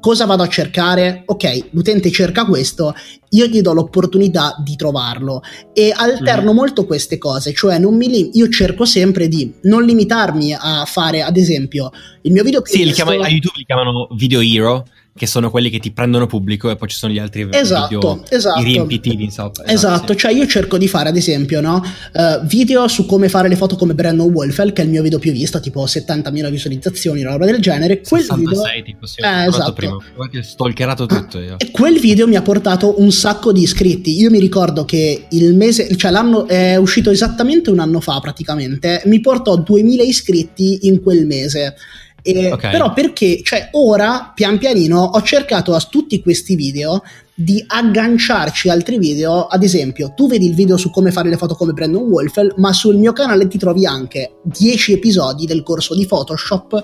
cosa 0.00 0.26
vado 0.26 0.42
a 0.42 0.48
cercare? 0.48 1.22
Ok, 1.24 1.68
l'utente 1.70 2.10
cerca 2.10 2.44
questo, 2.44 2.94
io 3.30 3.46
gli 3.46 3.62
do 3.62 3.72
l'opportunità 3.72 4.54
di 4.62 4.76
trovarlo 4.76 5.40
e 5.72 5.94
alterno 5.96 6.52
mm. 6.52 6.54
molto 6.54 6.84
queste 6.84 7.16
cose, 7.16 7.54
cioè 7.54 7.78
lim- 7.78 8.30
io 8.34 8.48
cerco 8.50 8.84
sempre 8.84 9.28
di 9.28 9.50
non 9.62 9.82
limitarmi 9.82 10.52
a 10.52 10.84
fare, 10.84 11.22
ad 11.22 11.38
esempio, 11.38 11.90
il 12.22 12.32
mio 12.32 12.42
video 12.42 12.60
Sì, 12.64 12.84
chiama- 12.90 13.12
a 13.12 13.28
YouTube 13.28 13.56
li 13.56 13.64
chiamano 13.64 14.08
Video 14.14 14.42
Hero 14.42 14.84
che 15.18 15.26
sono 15.26 15.50
quelli 15.50 15.68
che 15.68 15.78
ti 15.78 15.90
prendono 15.90 16.26
pubblico 16.26 16.70
e 16.70 16.76
poi 16.76 16.88
ci 16.88 16.96
sono 16.96 17.12
gli 17.12 17.18
altri 17.18 17.46
esatto, 17.50 17.88
video 17.88 18.24
esatto. 18.30 18.60
i 18.60 18.64
riempitivi 18.64 19.24
insomma. 19.24 19.50
esatto, 19.50 19.70
esatto 19.70 20.12
sì. 20.12 20.18
cioè 20.20 20.32
io 20.32 20.46
cerco 20.46 20.78
di 20.78 20.88
fare 20.88 21.10
ad 21.10 21.16
esempio 21.16 21.60
no, 21.60 21.82
uh, 22.12 22.46
video 22.46 22.88
su 22.88 23.04
come 23.04 23.28
fare 23.28 23.48
le 23.48 23.56
foto 23.56 23.76
come 23.76 23.94
Brandon 23.94 24.30
Wolfell 24.30 24.72
che 24.72 24.82
è 24.82 24.84
il 24.84 24.90
mio 24.90 25.02
video 25.02 25.18
più 25.18 25.32
visto 25.32 25.60
tipo 25.60 25.84
70.000 25.84 26.50
visualizzazioni 26.50 27.20
una 27.20 27.32
roba 27.32 27.44
del 27.44 27.60
genere 27.60 28.00
quel 28.00 28.22
66 28.22 28.72
video 28.72 28.84
tipo 28.84 29.06
sì, 29.06 29.20
eh, 29.20 29.46
esatto. 29.46 29.72
prima 29.72 29.94
ho 29.94 30.02
stalkerato 30.40 31.06
tutto 31.06 31.38
io. 31.40 31.56
e 31.58 31.70
quel 31.70 31.98
video 31.98 32.26
mi 32.26 32.36
ha 32.36 32.42
portato 32.42 33.00
un 33.00 33.10
sacco 33.10 33.52
di 33.52 33.62
iscritti 33.62 34.18
io 34.18 34.30
mi 34.30 34.38
ricordo 34.38 34.84
che 34.84 35.26
il 35.30 35.54
mese 35.54 35.94
cioè 35.96 36.10
l'anno 36.12 36.46
è 36.46 36.76
uscito 36.76 37.10
esattamente 37.10 37.70
un 37.70 37.80
anno 37.80 38.00
fa 38.00 38.20
praticamente 38.20 39.02
mi 39.06 39.20
portò 39.20 39.56
2000 39.56 40.02
iscritti 40.04 40.86
in 40.86 41.02
quel 41.02 41.26
mese 41.26 41.74
eh, 42.22 42.52
okay. 42.52 42.70
Però 42.70 42.92
perché, 42.92 43.40
cioè, 43.42 43.68
ora 43.72 44.32
pian 44.34 44.58
pianino 44.58 45.00
ho 45.00 45.22
cercato 45.22 45.74
a 45.74 45.80
tutti 45.80 46.20
questi 46.20 46.56
video 46.56 47.02
di 47.34 47.62
agganciarci 47.66 48.68
altri 48.68 48.98
video. 48.98 49.46
Ad 49.46 49.62
esempio, 49.62 50.12
tu 50.14 50.28
vedi 50.28 50.46
il 50.46 50.54
video 50.54 50.76
su 50.76 50.90
come 50.90 51.12
fare 51.12 51.28
le 51.28 51.36
foto 51.36 51.54
come 51.54 51.72
Brandon 51.72 52.02
Wolfell, 52.02 52.54
ma 52.56 52.72
sul 52.72 52.96
mio 52.96 53.12
canale 53.12 53.46
ti 53.46 53.58
trovi 53.58 53.86
anche 53.86 54.38
10 54.42 54.94
episodi 54.94 55.46
del 55.46 55.62
corso 55.62 55.94
di 55.94 56.06
Photoshop 56.06 56.82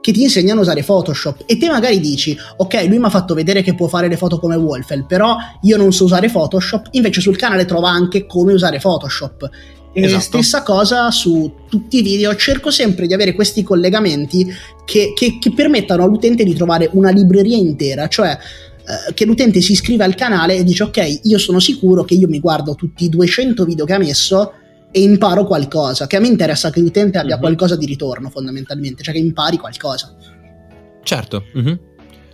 che 0.00 0.10
ti 0.10 0.22
insegnano 0.22 0.58
a 0.58 0.62
usare 0.62 0.82
Photoshop 0.82 1.44
e 1.46 1.56
te 1.56 1.68
magari 1.68 2.00
dici 2.00 2.36
ok 2.56 2.86
lui 2.88 2.98
mi 2.98 3.04
ha 3.04 3.08
fatto 3.08 3.34
vedere 3.34 3.62
che 3.62 3.76
può 3.76 3.86
fare 3.86 4.08
le 4.08 4.16
foto 4.16 4.40
come 4.40 4.56
Wolfell 4.56 5.06
però 5.06 5.36
io 5.60 5.76
non 5.76 5.92
so 5.92 6.02
usare 6.02 6.28
Photoshop 6.28 6.88
invece 6.90 7.20
sul 7.20 7.36
canale 7.36 7.64
trova 7.64 7.90
anche 7.90 8.26
come 8.26 8.52
usare 8.52 8.80
Photoshop 8.80 9.48
e 9.92 10.04
esatto. 10.04 10.22
stessa 10.22 10.62
cosa 10.62 11.10
su 11.10 11.52
tutti 11.68 11.98
i 11.98 12.02
video, 12.02 12.34
cerco 12.36 12.70
sempre 12.70 13.06
di 13.06 13.14
avere 13.14 13.34
questi 13.34 13.62
collegamenti 13.62 14.46
che, 14.84 15.12
che, 15.14 15.38
che 15.38 15.52
permettano 15.52 16.04
all'utente 16.04 16.44
di 16.44 16.54
trovare 16.54 16.88
una 16.92 17.10
libreria 17.10 17.56
intera, 17.56 18.08
cioè 18.08 18.30
eh, 18.30 19.12
che 19.12 19.24
l'utente 19.24 19.60
si 19.60 19.72
iscrive 19.72 20.04
al 20.04 20.14
canale 20.14 20.56
e 20.56 20.64
dice 20.64 20.84
ok, 20.84 21.20
io 21.24 21.38
sono 21.38 21.60
sicuro 21.60 22.04
che 22.04 22.14
io 22.14 22.28
mi 22.28 22.40
guardo 22.40 22.74
tutti 22.74 23.04
i 23.04 23.08
200 23.08 23.64
video 23.64 23.84
che 23.84 23.92
ha 23.92 23.98
messo 23.98 24.54
e 24.90 25.02
imparo 25.02 25.46
qualcosa, 25.46 26.06
che 26.06 26.16
a 26.16 26.20
me 26.20 26.26
interessa 26.26 26.70
che 26.70 26.80
l'utente 26.80 27.18
abbia 27.18 27.34
mm-hmm. 27.34 27.40
qualcosa 27.40 27.76
di 27.76 27.86
ritorno 27.86 28.28
fondamentalmente, 28.28 29.02
cioè 29.02 29.14
che 29.14 29.20
impari 29.20 29.56
qualcosa. 29.56 30.14
Certo. 31.02 31.44
Mm-hmm. 31.56 31.74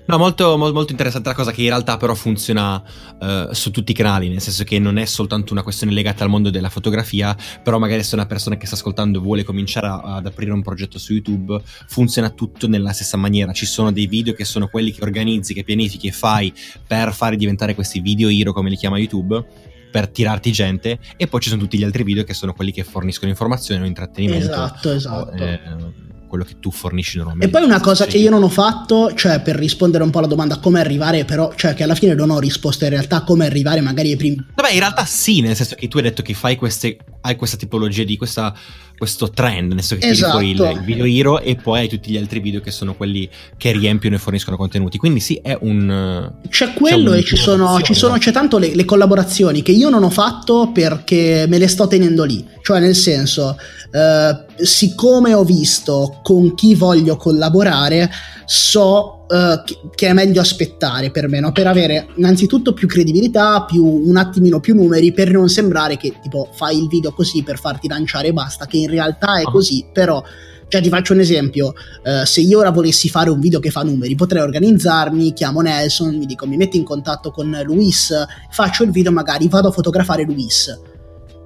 No, 0.09 0.17
molto, 0.17 0.57
molto, 0.57 0.91
interessante 0.91 1.29
la 1.29 1.35
cosa 1.35 1.53
che 1.53 1.61
in 1.61 1.69
realtà 1.69 1.99
però 1.99 2.15
funziona 2.15 2.83
uh, 3.21 3.53
su 3.53 3.71
tutti 3.71 3.93
i 3.93 3.95
canali, 3.95 4.31
nel 4.31 4.41
senso 4.41 4.65
che 4.65 4.79
non 4.79 4.97
è 4.97 5.05
soltanto 5.05 5.53
una 5.53 5.63
questione 5.63 5.93
legata 5.93 6.25
al 6.25 6.31
mondo 6.31 6.49
della 6.49 6.71
fotografia, 6.71 7.37
però 7.63 7.79
magari 7.79 8.03
se 8.03 8.15
una 8.15 8.25
persona 8.25 8.57
che 8.57 8.65
sta 8.65 8.75
ascoltando 8.75 9.21
vuole 9.21 9.45
cominciare 9.45 9.87
a, 9.87 10.01
ad 10.01 10.25
aprire 10.25 10.53
un 10.53 10.63
progetto 10.63 10.99
su 10.99 11.13
YouTube, 11.13 11.61
funziona 11.89 12.31
tutto 12.31 12.67
nella 12.67 12.93
stessa 12.93 13.19
maniera. 13.19 13.53
Ci 13.53 13.67
sono 13.67 13.93
dei 13.93 14.07
video 14.07 14.33
che 14.33 14.47
sono 14.47 14.69
quelli 14.69 14.93
che 14.93 15.03
organizzi, 15.03 15.53
che 15.53 15.63
pianifichi 15.63 16.07
e 16.07 16.13
fai 16.13 16.55
per 16.87 17.13
fare 17.13 17.37
diventare 17.37 17.75
questi 17.75 18.01
video 18.01 18.31
hero, 18.31 18.55
come 18.55 18.71
li 18.71 18.77
chiama 18.77 18.97
YouTube 18.97 19.45
per 19.91 20.09
tirarti 20.09 20.51
gente 20.53 20.99
e 21.19 21.27
poi 21.27 21.41
ci 21.41 21.51
sono 21.51 21.61
tutti 21.61 21.77
gli 21.77 21.85
altri 21.85 22.03
video 22.03 22.25
che 22.25 22.33
sono 22.33 22.55
quelli 22.55 22.73
che 22.73 22.83
forniscono 22.83 23.31
informazioni 23.31 23.83
o 23.83 23.87
intrattenimento. 23.87 24.47
Esatto, 24.47 24.91
esatto. 24.91 25.43
O, 25.43 25.47
eh, 25.47 26.08
quello 26.29 26.45
che 26.45 26.61
tu 26.61 26.71
fornisci 26.71 27.17
normalmente. 27.17 27.49
E 27.49 27.59
poi 27.59 27.69
una 27.69 27.81
cosa 27.81 28.07
che 28.07 28.19
io 28.19 28.31
non 28.31 28.43
ho 28.45 28.49
fatto, 28.49 29.13
cioè 29.15 29.41
per 29.41 29.57
rispondere 29.57 30.05
un 30.05 30.11
po' 30.11 30.19
alla 30.19 30.29
domanda 30.29 30.59
come 30.59 30.79
arrivare, 30.79 31.25
però, 31.25 31.53
cioè 31.57 31.75
che 31.75 31.83
alla 31.83 31.97
fine 31.97 32.15
non 32.15 32.31
ho 32.31 32.39
risposto 32.39 32.85
in 32.85 32.91
realtà 32.91 33.23
come 33.23 33.47
arrivare 33.47 33.81
magari 33.81 34.11
ai 34.11 34.17
primi... 34.17 34.37
Vabbè, 34.55 34.73
in 34.73 34.79
realtà 34.79 35.05
sì, 35.05 35.41
nel 35.41 35.57
senso 35.57 35.75
che 35.75 35.89
tu 35.89 35.97
hai 35.97 36.05
detto 36.05 36.23
che 36.23 36.35
fai 36.35 36.55
queste, 36.55 36.99
hai 37.23 37.35
questa 37.35 37.57
tipologia 37.57 38.05
di 38.05 38.17
questa 38.17 38.55
questo 38.99 39.31
trend, 39.31 39.73
nel 39.73 39.83
senso 39.83 40.05
che 40.05 40.11
esatto. 40.11 40.39
tiri 40.39 40.57
fuori 40.57 40.71
il, 40.71 40.79
il, 40.79 40.85
video 40.85 41.05
hero 41.05 41.41
e 41.41 41.55
poi 41.55 41.81
hai 41.81 41.89
tutti 41.89 42.11
gli 42.11 42.17
altri 42.17 42.41
video 42.41 42.61
che 42.61 42.73
sono 42.73 42.95
quelli 42.95 43.29
che 43.57 43.73
riempiono 43.73 44.17
e 44.17 44.19
forniscono 44.19 44.57
contenuti. 44.57 44.99
Quindi 44.99 45.21
sì, 45.21 45.41
è 45.43 45.57
un... 45.61 46.33
C'è 46.49 46.75
quello 46.75 47.13
c'è 47.13 47.19
e 47.19 47.25
ci 47.25 47.37
sono, 47.37 47.81
ci 47.81 47.95
sono, 47.95 48.19
c'è 48.19 48.33
tanto 48.33 48.59
le, 48.59 48.75
le, 48.75 48.85
collaborazioni 48.85 49.63
che 49.63 49.73
io 49.73 49.89
non 49.89 50.03
ho 50.03 50.11
fatto 50.11 50.73
perché 50.73 51.47
me 51.49 51.59
le 51.59 51.69
sto 51.69 51.87
tenendo 51.87 52.25
lì. 52.25 52.45
Cioè 52.61 52.81
nel 52.81 52.97
senso, 52.97 53.57
eh, 53.93 54.65
siccome 54.65 55.33
ho 55.33 55.45
visto 55.45 56.21
con 56.23 56.55
chi 56.55 56.75
voglio 56.75 57.17
collaborare, 57.17 58.11
so 58.45 59.18
Uh, 59.29 59.91
che 59.95 60.07
è 60.07 60.13
meglio 60.15 60.41
aspettare 60.41 61.11
per 61.11 61.29
me, 61.29 61.39
no? 61.41 61.53
per 61.53 61.67
avere 61.67 62.09
innanzitutto 62.15 62.73
più 62.73 62.89
credibilità, 62.89 63.65
più, 63.65 63.85
un 63.85 64.17
attimino 64.17 64.59
più 64.59 64.75
numeri, 64.75 65.13
per 65.13 65.31
non 65.31 65.51
sembrare 65.51 65.99
che 65.99 66.15
tipo 66.23 66.49
fai 66.55 66.79
il 66.79 66.89
video 66.89 67.13
così 67.13 67.43
per 67.43 67.59
farti 67.59 67.89
lanciare 67.89 68.29
e 68.29 68.33
basta, 68.33 68.65
che 68.65 68.79
in 68.79 68.89
realtà 68.89 69.39
è 69.39 69.43
ah. 69.43 69.51
così, 69.51 69.85
però 69.93 70.23
cioè 70.69 70.81
ti 70.81 70.89
faccio 70.89 71.13
un 71.13 71.21
esempio, 71.21 71.75
uh, 72.05 72.25
se 72.25 72.41
io 72.41 72.59
ora 72.59 72.71
volessi 72.71 73.11
fare 73.11 73.29
un 73.29 73.39
video 73.39 73.61
che 73.61 73.71
fa 73.71 73.83
numeri, 73.83 74.15
potrei 74.15 74.41
organizzarmi, 74.41 75.35
chiamo 75.35 75.61
Nelson, 75.61 76.17
mi 76.17 76.25
dico 76.25 76.47
mi 76.47 76.57
metti 76.57 76.79
in 76.79 76.85
contatto 76.85 77.31
con 77.31 77.51
Luis, 77.65 78.15
faccio 78.51 78.83
il 78.83 78.91
video, 78.91 79.13
magari 79.13 79.47
vado 79.49 79.69
a 79.69 79.73
fotografare 79.73 80.25
Luis 80.25 80.97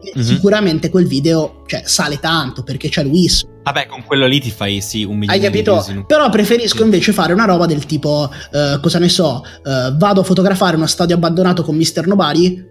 mm-hmm. 0.04 0.26
sicuramente 0.26 0.90
quel 0.90 1.06
video 1.06 1.62
cioè, 1.66 1.82
sale 1.84 2.18
tanto 2.18 2.62
perché 2.62 2.88
c'è 2.88 3.02
Luis. 3.02 3.44
Vabbè, 3.62 3.86
con 3.86 4.02
quello 4.04 4.26
lì 4.26 4.40
ti 4.40 4.50
fai 4.50 4.80
sì 4.80 5.04
un 5.04 5.16
milione 5.16 5.38
Hai 5.38 5.40
capito? 5.40 5.84
Di 5.86 6.04
Però 6.06 6.28
preferisco 6.30 6.82
invece 6.82 7.12
fare 7.12 7.32
una 7.32 7.44
roba 7.44 7.66
del 7.66 7.86
tipo, 7.86 8.28
uh, 8.52 8.80
cosa 8.80 8.98
ne 8.98 9.08
so, 9.08 9.44
uh, 9.62 9.96
vado 9.96 10.20
a 10.20 10.24
fotografare 10.24 10.76
uno 10.76 10.86
stadio 10.86 11.14
abbandonato 11.14 11.62
con 11.62 11.76
Mr. 11.76 12.06
Nobody, 12.06 12.66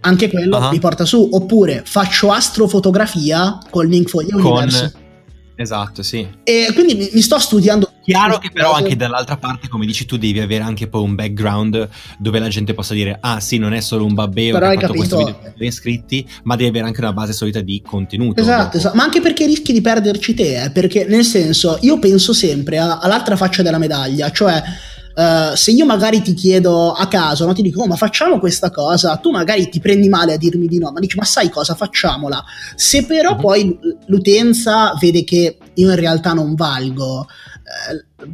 anche 0.00 0.30
quello 0.30 0.58
uh-huh. 0.58 0.70
mi 0.70 0.78
porta 0.78 1.04
su, 1.04 1.28
oppure 1.32 1.82
faccio 1.84 2.30
astrofotografia 2.30 3.58
con 3.68 3.86
Link 3.86 4.08
for 4.08 4.24
the 4.24 4.34
Universe. 4.34 4.92
Con... 4.92 5.02
Esatto, 5.56 6.02
sì. 6.04 6.26
E 6.44 6.70
quindi 6.72 6.94
mi, 6.94 7.10
mi 7.12 7.20
sto 7.20 7.38
studiando 7.38 7.90
Chiaro 8.08 8.38
che 8.38 8.50
però 8.50 8.72
anche 8.72 8.96
dall'altra 8.96 9.36
parte, 9.36 9.68
come 9.68 9.84
dici 9.84 10.06
tu, 10.06 10.16
devi 10.16 10.40
avere 10.40 10.64
anche 10.64 10.88
poi 10.88 11.02
un 11.02 11.14
background 11.14 11.88
dove 12.18 12.38
la 12.38 12.48
gente 12.48 12.72
possa 12.72 12.94
dire 12.94 13.18
ah 13.20 13.38
sì, 13.38 13.58
non 13.58 13.74
è 13.74 13.80
solo 13.80 14.06
un 14.06 14.14
babbeo 14.14 14.54
però 14.54 14.70
che 14.70 14.76
ha 14.76 14.80
fatto 14.80 14.92
capito. 14.94 15.14
questo 15.14 15.16
video 15.18 15.52
per 15.54 15.66
iscritti, 15.66 16.28
ma 16.44 16.56
devi 16.56 16.70
avere 16.70 16.86
anche 16.86 17.00
una 17.00 17.12
base 17.12 17.34
solita 17.34 17.60
di 17.60 17.82
contenuto. 17.84 18.40
Esatto, 18.40 18.78
esatto, 18.78 18.96
ma 18.96 19.02
anche 19.02 19.20
perché 19.20 19.44
rischi 19.44 19.74
di 19.74 19.82
perderci 19.82 20.32
te, 20.32 20.64
eh, 20.64 20.70
perché 20.70 21.04
nel 21.04 21.24
senso 21.24 21.76
io 21.82 21.98
penso 21.98 22.32
sempre 22.32 22.78
all'altra 22.78 23.36
faccia 23.36 23.62
della 23.62 23.78
medaglia, 23.78 24.30
cioè 24.30 24.62
Uh, 25.18 25.56
se 25.56 25.72
io 25.72 25.84
magari 25.84 26.22
ti 26.22 26.32
chiedo 26.32 26.92
a 26.92 27.08
caso, 27.08 27.44
no, 27.44 27.52
ti 27.52 27.60
dico, 27.60 27.82
oh, 27.82 27.88
ma 27.88 27.96
facciamo 27.96 28.38
questa 28.38 28.70
cosa, 28.70 29.16
tu 29.16 29.32
magari 29.32 29.68
ti 29.68 29.80
prendi 29.80 30.08
male 30.08 30.34
a 30.34 30.36
dirmi 30.36 30.68
di 30.68 30.78
no, 30.78 30.92
ma 30.92 31.00
dici, 31.00 31.16
ma 31.16 31.24
sai 31.24 31.50
cosa, 31.50 31.74
facciamola. 31.74 32.44
Se 32.76 33.04
però 33.04 33.32
mm-hmm. 33.32 33.40
poi 33.40 33.78
l'utenza 34.06 34.94
vede 35.00 35.24
che 35.24 35.58
io 35.74 35.90
in 35.90 35.96
realtà 35.96 36.34
non 36.34 36.54
valgo, 36.54 37.26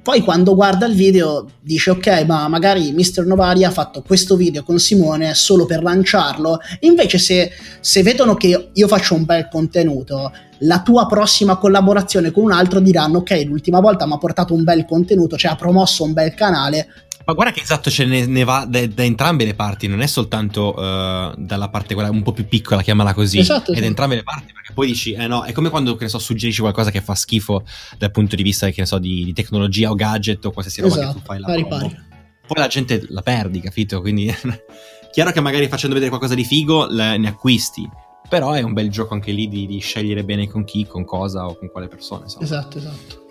poi 0.02 0.20
quando 0.22 0.54
guarda 0.54 0.86
il 0.86 0.94
video 0.94 1.46
dice 1.60 1.90
ok 1.90 2.24
ma 2.26 2.48
magari 2.48 2.92
Mr. 2.92 3.24
Novari 3.26 3.64
ha 3.64 3.70
fatto 3.70 4.02
questo 4.02 4.36
video 4.36 4.62
con 4.62 4.78
Simone 4.78 5.34
solo 5.34 5.66
per 5.66 5.82
lanciarlo 5.82 6.58
invece 6.80 7.18
se, 7.18 7.50
se 7.80 8.02
vedono 8.02 8.34
che 8.36 8.70
io 8.72 8.88
faccio 8.88 9.14
un 9.14 9.24
bel 9.24 9.48
contenuto 9.50 10.32
la 10.58 10.82
tua 10.82 11.06
prossima 11.06 11.56
collaborazione 11.56 12.30
con 12.30 12.44
un 12.44 12.52
altro 12.52 12.80
diranno 12.80 13.18
ok 13.18 13.42
l'ultima 13.46 13.80
volta 13.80 14.06
mi 14.06 14.12
ha 14.12 14.18
portato 14.18 14.54
un 14.54 14.64
bel 14.64 14.86
contenuto 14.86 15.36
cioè 15.36 15.52
ha 15.52 15.56
promosso 15.56 16.04
un 16.04 16.12
bel 16.12 16.34
canale 16.34 16.88
ma 17.26 17.32
guarda 17.32 17.52
che 17.52 17.60
esatto, 17.60 17.90
ce 17.90 18.04
ne, 18.04 18.26
ne 18.26 18.44
va 18.44 18.66
da, 18.68 18.87
da, 18.87 19.02
entrambe 19.02 19.44
le 19.44 19.54
parti, 19.54 19.87
non 19.87 20.00
è 20.02 20.06
soltanto 20.06 20.74
uh, 20.74 21.34
dalla 21.37 21.68
parte 21.70 21.94
quella 21.94 22.10
un 22.10 22.22
po' 22.22 22.32
più 22.32 22.46
piccola, 22.46 22.82
chiamala 22.82 23.14
così, 23.14 23.38
esatto, 23.38 23.72
è 23.72 23.80
da 23.80 23.87
entrambe 23.87 24.16
le 24.16 24.22
parti, 24.22 24.52
perché 24.52 24.72
poi 24.74 24.88
dici, 24.88 25.12
eh 25.12 25.26
no, 25.26 25.44
è 25.44 25.52
come 25.52 25.70
quando, 25.70 25.96
che 25.96 26.04
ne 26.04 26.10
so, 26.10 26.18
suggerisci 26.18 26.60
qualcosa 26.60 26.90
che 26.90 27.00
fa 27.00 27.14
schifo 27.14 27.64
dal 27.96 28.10
punto 28.10 28.37
di 28.37 28.42
vista, 28.42 28.68
che 28.68 28.80
ne 28.80 28.87
so, 28.87 28.98
di, 28.98 29.24
di 29.24 29.32
tecnologia 29.32 29.90
o 29.90 29.94
gadget 29.94 30.44
o 30.44 30.50
qualsiasi 30.50 30.82
roba 30.82 30.94
esatto, 30.94 31.12
che 31.12 31.18
tu 31.18 31.24
fai 31.24 31.40
là. 31.40 31.46
Pari, 31.46 31.66
pari. 31.66 32.02
Poi 32.46 32.58
la 32.58 32.66
gente 32.66 33.06
la 33.08 33.22
perdi, 33.22 33.60
capito? 33.60 34.02
Quindi, 34.02 34.30
chiaro 35.10 35.32
che 35.32 35.40
magari 35.40 35.66
facendo 35.68 35.94
vedere 35.94 36.10
qualcosa 36.10 36.34
di 36.34 36.44
figo 36.44 36.88
ne 36.88 37.26
acquisti, 37.26 37.88
però 38.28 38.52
è 38.52 38.60
un 38.60 38.74
bel 38.74 38.90
gioco 38.90 39.14
anche 39.14 39.32
lì 39.32 39.48
di, 39.48 39.66
di, 39.66 39.78
scegliere 39.78 40.24
bene 40.24 40.46
con 40.46 40.64
chi, 40.64 40.87
con 40.87 41.06
cosa 41.06 41.46
o 41.46 41.56
con 41.56 41.70
quale 41.70 41.88
persona. 41.88 42.24
Insomma. 42.24 42.44
Esatto, 42.44 42.76
esatto. 42.78 43.23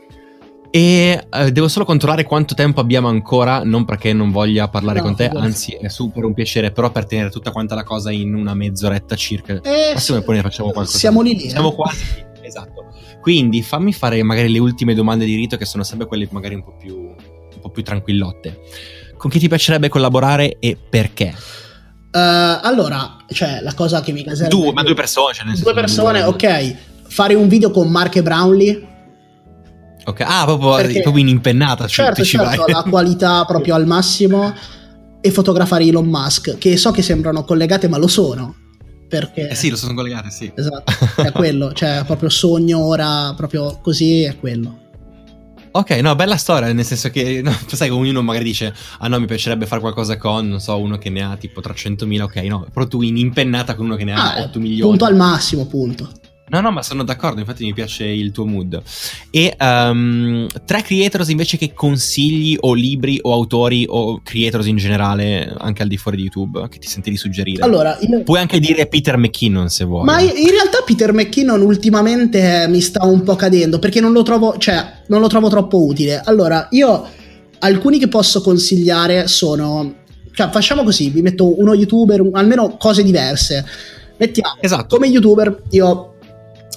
E 0.75 1.27
eh, 1.29 1.51
devo 1.51 1.67
solo 1.67 1.85
controllare 1.85 2.23
quanto 2.23 2.55
tempo 2.55 2.79
abbiamo 2.79 3.07
ancora, 3.07 3.61
non 3.63 3.85
perché 3.85 4.11
non 4.11 4.31
voglia 4.31 4.67
parlare 4.69 5.01
no, 5.01 5.05
con 5.05 5.15
te, 5.15 5.27
anzi 5.27 5.73
è 5.73 5.87
super 5.87 6.23
un 6.23 6.33
piacere, 6.33 6.71
però 6.71 6.89
per 6.89 7.05
tenere 7.05 7.29
tutta 7.29 7.51
quanta 7.51 7.75
la 7.75 7.83
cosa 7.83 8.09
in 8.09 8.33
una 8.33 8.55
mezz'oretta 8.55 9.15
circa. 9.15 9.53
Eh, 9.61 9.91
Massimo 9.93 10.19
poi 10.21 10.37
ne 10.37 10.41
facciamo 10.41 10.71
qualcosa. 10.71 10.97
Siamo 10.97 11.21
lì 11.21 11.37
lì. 11.37 11.47
Siamo 11.47 11.73
eh. 11.73 11.75
quasi 11.75 12.03
esatto. 12.41 12.87
Quindi 13.21 13.61
fammi 13.61 13.93
fare 13.93 14.23
magari 14.23 14.51
le 14.51 14.57
ultime 14.57 14.95
domande 14.95 15.25
di 15.25 15.35
rito 15.35 15.57
che 15.57 15.65
sono 15.65 15.83
sempre 15.83 16.07
quelle 16.07 16.27
magari 16.31 16.55
un 16.55 16.63
po' 16.63 16.75
più, 16.75 16.95
un 16.95 17.59
po 17.61 17.69
più 17.69 17.83
tranquillotte. 17.83 18.61
Con 19.15 19.29
chi 19.29 19.37
ti 19.37 19.47
piacerebbe 19.47 19.89
collaborare 19.89 20.57
e 20.57 20.75
perché? 20.75 21.35
Uh, 22.11 22.61
allora, 22.63 23.17
cioè, 23.27 23.59
la 23.61 23.75
cosa 23.75 24.01
che 24.01 24.11
mi 24.11 24.23
caserebbe... 24.23 24.55
Due, 24.55 24.73
ma 24.73 24.81
due 24.81 24.95
persone. 24.95 25.33
Cioè 25.33 25.45
due 25.55 25.73
persone, 25.75 26.23
due. 26.23 26.29
ok. 26.29 26.75
Fare 27.09 27.35
un 27.35 27.47
video 27.47 27.69
con 27.69 27.89
Mark 27.89 28.15
e 28.15 28.23
Brownlee 28.23 28.87
Ok, 30.05 30.21
ah, 30.21 30.43
proprio, 30.45 30.75
Perché, 30.75 31.01
proprio 31.01 31.23
in 31.23 31.29
impennata. 31.29 31.87
Certo, 31.87 32.23
ci 32.23 32.37
certo, 32.37 32.65
la 32.67 32.83
qualità 32.83 33.45
proprio 33.47 33.75
al 33.75 33.85
massimo 33.85 34.53
e 35.21 35.31
fotografare 35.31 35.85
Elon 35.85 36.05
Musk, 36.05 36.57
che 36.57 36.75
so 36.75 36.91
che 36.91 37.01
sembrano 37.01 37.45
collegate, 37.45 37.87
ma 37.87 37.97
lo 37.97 38.07
sono. 38.07 38.55
Perché... 39.07 39.49
Eh 39.49 39.55
sì, 39.55 39.69
lo 39.69 39.77
sono 39.77 39.93
collegate, 39.93 40.29
sì. 40.29 40.51
Esatto, 40.53 40.91
è 41.21 41.31
quello, 41.31 41.71
cioè 41.71 42.03
proprio 42.05 42.29
sogno 42.29 42.83
ora, 42.83 43.33
proprio 43.35 43.79
così, 43.81 44.23
è 44.23 44.37
quello. 44.37 44.79
Ok, 45.75 45.91
no, 46.01 46.13
bella 46.13 46.35
storia, 46.35 46.71
nel 46.71 46.85
senso 46.85 47.09
che, 47.09 47.41
no, 47.41 47.55
sai, 47.67 47.89
ognuno 47.89 48.21
magari 48.21 48.43
dice, 48.43 48.73
ah 48.99 49.07
no, 49.07 49.19
mi 49.19 49.25
piacerebbe 49.25 49.65
fare 49.65 49.81
qualcosa 49.81 50.17
con, 50.17 50.47
non 50.47 50.59
so, 50.59 50.77
uno 50.77 50.97
che 50.97 51.09
ne 51.09 51.23
ha 51.23 51.35
tipo 51.37 51.61
300.000, 51.61 52.21
ok, 52.21 52.35
no, 52.43 52.67
però 52.71 52.85
tu 52.85 53.01
in 53.01 53.17
impennata 53.17 53.73
con 53.75 53.85
uno 53.85 53.95
che 53.95 54.03
ne 54.03 54.13
ha 54.13 54.35
ah, 54.35 54.41
8 54.43 54.59
milioni. 54.59 54.89
Punto 54.89 55.05
al 55.05 55.15
massimo, 55.15 55.65
punto. 55.65 56.11
No, 56.53 56.61
no, 56.61 56.71
ma 56.71 56.83
sono 56.83 57.03
d'accordo, 57.03 57.39
infatti 57.39 57.63
mi 57.63 57.73
piace 57.73 58.05
il 58.05 58.31
tuo 58.31 58.45
mood. 58.45 58.79
E 59.31 59.55
um, 59.59 60.45
tre 60.65 60.83
creators 60.83 61.29
invece 61.29 61.57
che 61.57 61.73
consigli 61.73 62.55
o 62.59 62.75
libri 62.75 63.17
o 63.23 63.33
autori 63.33 63.87
o 63.89 64.21
creators 64.23 64.67
in 64.67 64.77
generale, 64.77 65.51
anche 65.57 65.81
al 65.81 65.87
di 65.87 65.97
fuori 65.97 66.17
di 66.17 66.23
YouTube, 66.23 66.67
che 66.69 66.77
ti 66.77 66.87
senti 66.87 67.09
di 67.09 67.17
suggerire? 67.17 67.63
Allora, 67.63 67.97
io... 68.01 68.21
puoi 68.21 68.39
anche 68.39 68.59
dire 68.59 68.85
Peter 68.85 69.17
McKinnon 69.17 69.67
se 69.69 69.83
vuoi. 69.83 70.03
Ma 70.03 70.19
in 70.19 70.49
realtà 70.51 70.83
Peter 70.85 71.11
McKinnon 71.11 71.59
ultimamente 71.59 72.67
mi 72.69 72.81
sta 72.81 73.03
un 73.03 73.23
po' 73.23 73.35
cadendo 73.35 73.79
perché 73.79 73.99
non 73.99 74.11
lo 74.11 74.21
trovo, 74.21 74.55
cioè, 74.59 75.01
non 75.07 75.21
lo 75.21 75.27
trovo 75.27 75.49
troppo 75.49 75.83
utile. 75.83 76.21
Allora, 76.23 76.67
io 76.69 77.03
alcuni 77.57 77.97
che 77.97 78.07
posso 78.09 78.41
consigliare 78.41 79.27
sono 79.27 80.01
cioè, 80.33 80.49
facciamo 80.51 80.83
così, 80.83 81.09
vi 81.09 81.23
metto 81.23 81.59
uno 81.59 81.73
youtuber, 81.73 82.21
almeno 82.33 82.77
cose 82.77 83.01
diverse. 83.01 83.65
Mettiamo 84.17 84.57
esatto. 84.61 84.95
come 84.95 85.07
youtuber 85.07 85.63
io 85.71 86.12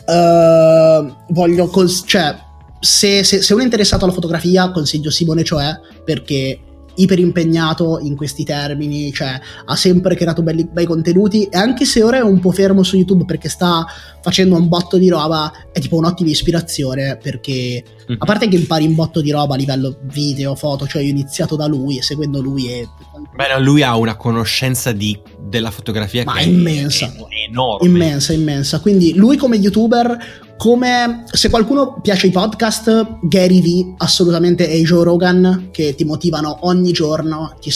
Uh, 0.06 1.14
voglio 1.30 1.66
cons- 1.66 2.04
cioè, 2.06 2.36
se, 2.78 3.24
se, 3.24 3.42
se, 3.42 3.52
uno 3.52 3.62
è 3.62 3.64
interessato 3.64 4.04
alla 4.04 4.14
fotografia, 4.14 4.70
consiglio 4.70 5.10
Simone 5.10 5.42
Cioè 5.42 5.80
perché 6.04 6.60
iper 6.96 7.18
impegnato 7.18 7.98
in 8.00 8.16
questi 8.16 8.44
termini, 8.44 9.12
cioè 9.12 9.38
ha 9.64 9.76
sempre 9.76 10.14
creato 10.14 10.42
belli, 10.42 10.66
bei 10.70 10.86
contenuti 10.86 11.44
e 11.44 11.56
anche 11.56 11.84
se 11.84 12.02
ora 12.02 12.18
è 12.18 12.22
un 12.22 12.40
po' 12.40 12.52
fermo 12.52 12.82
su 12.82 12.96
YouTube 12.96 13.24
perché 13.24 13.48
sta 13.48 13.84
facendo 14.22 14.56
un 14.56 14.68
botto 14.68 14.96
di 14.96 15.08
roba, 15.08 15.52
è 15.72 15.80
tipo 15.80 15.96
un'ottima 15.96 16.30
ispirazione 16.30 17.18
perché 17.22 17.84
mm-hmm. 17.84 18.20
a 18.20 18.24
parte 18.24 18.48
che 18.48 18.56
impari 18.56 18.86
un 18.86 18.94
botto 18.94 19.20
di 19.20 19.30
roba 19.30 19.54
a 19.54 19.58
livello 19.58 19.98
video, 20.02 20.54
foto, 20.54 20.86
cioè 20.86 21.02
ho 21.02 21.06
iniziato 21.06 21.56
da 21.56 21.66
lui 21.66 21.98
e 21.98 22.02
seguendo 22.02 22.40
lui 22.40 22.68
è... 22.68 22.86
Beh, 23.34 23.60
lui 23.60 23.82
ha 23.82 23.96
una 23.96 24.16
conoscenza 24.16 24.92
di, 24.92 25.18
della 25.48 25.70
fotografia 25.70 26.24
Ma 26.24 26.34
che 26.34 26.40
è 26.40 26.42
immensa, 26.44 27.06
è 27.06 27.48
enorme. 27.48 27.88
Immensa, 27.88 28.32
immensa. 28.32 28.80
Quindi 28.80 29.14
lui 29.14 29.36
come 29.36 29.56
youtuber 29.56 30.44
come 30.56 31.24
se 31.30 31.50
qualcuno 31.50 32.00
piace 32.00 32.28
i 32.28 32.30
podcast, 32.30 33.18
Gary 33.22 33.60
V 33.60 33.94
assolutamente 33.98 34.68
e 34.70 34.82
Joe 34.82 35.04
Rogan 35.04 35.68
che 35.70 35.94
ti 35.94 36.04
motivano 36.04 36.58
ogni 36.62 36.92
giorno, 36.92 37.54
ti 37.60 37.70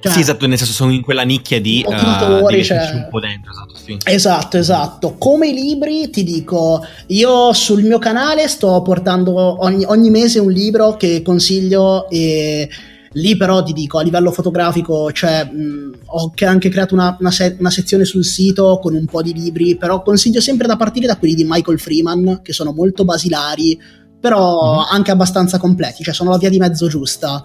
cioè, 0.00 0.12
sì, 0.12 0.20
esatto, 0.20 0.46
nel 0.46 0.56
senso 0.56 0.72
sono 0.72 0.92
in 0.92 1.02
quella 1.02 1.22
nicchia 1.22 1.60
di 1.60 1.84
motivatori, 1.84 2.60
uh, 2.60 2.62
cioè... 2.62 2.90
un 2.94 3.08
po' 3.10 3.18
dentro, 3.18 3.50
esatto, 3.50 3.74
sì. 3.74 3.96
esatto, 4.04 4.56
esatto. 4.56 5.16
Come 5.18 5.48
i 5.48 5.54
libri, 5.54 6.08
ti 6.10 6.22
dico, 6.22 6.84
io 7.08 7.52
sul 7.52 7.82
mio 7.82 7.98
canale 7.98 8.46
sto 8.46 8.80
portando 8.82 9.64
ogni, 9.64 9.84
ogni 9.86 10.10
mese 10.10 10.38
un 10.38 10.52
libro 10.52 10.96
che 10.96 11.22
consiglio 11.22 12.08
e 12.10 12.68
Lì 13.18 13.36
però 13.36 13.62
ti 13.62 13.72
dico, 13.72 13.98
a 13.98 14.02
livello 14.02 14.30
fotografico, 14.30 15.10
cioè, 15.12 15.44
mh, 15.44 15.98
ho 16.06 16.32
anche 16.46 16.68
creato 16.68 16.94
una, 16.94 17.16
una, 17.20 17.30
se- 17.30 17.56
una, 17.58 17.70
sezione 17.70 18.04
sul 18.04 18.24
sito 18.24 18.78
con 18.80 18.94
un 18.94 19.06
po' 19.06 19.22
di 19.22 19.32
libri, 19.32 19.76
però 19.76 20.02
consiglio 20.02 20.40
sempre 20.40 20.66
da 20.66 20.76
partire 20.76 21.06
da 21.06 21.18
quelli 21.18 21.34
di 21.34 21.44
Michael 21.46 21.80
Freeman, 21.80 22.40
che 22.42 22.52
sono 22.52 22.72
molto 22.72 23.04
basilari, 23.04 23.78
però 24.20 24.76
mm-hmm. 24.76 24.92
anche 24.92 25.10
abbastanza 25.10 25.58
completi, 25.58 26.02
cioè 26.02 26.14
sono 26.14 26.30
la 26.30 26.38
via 26.38 26.50
di 26.50 26.58
mezzo 26.58 26.88
giusta. 26.88 27.42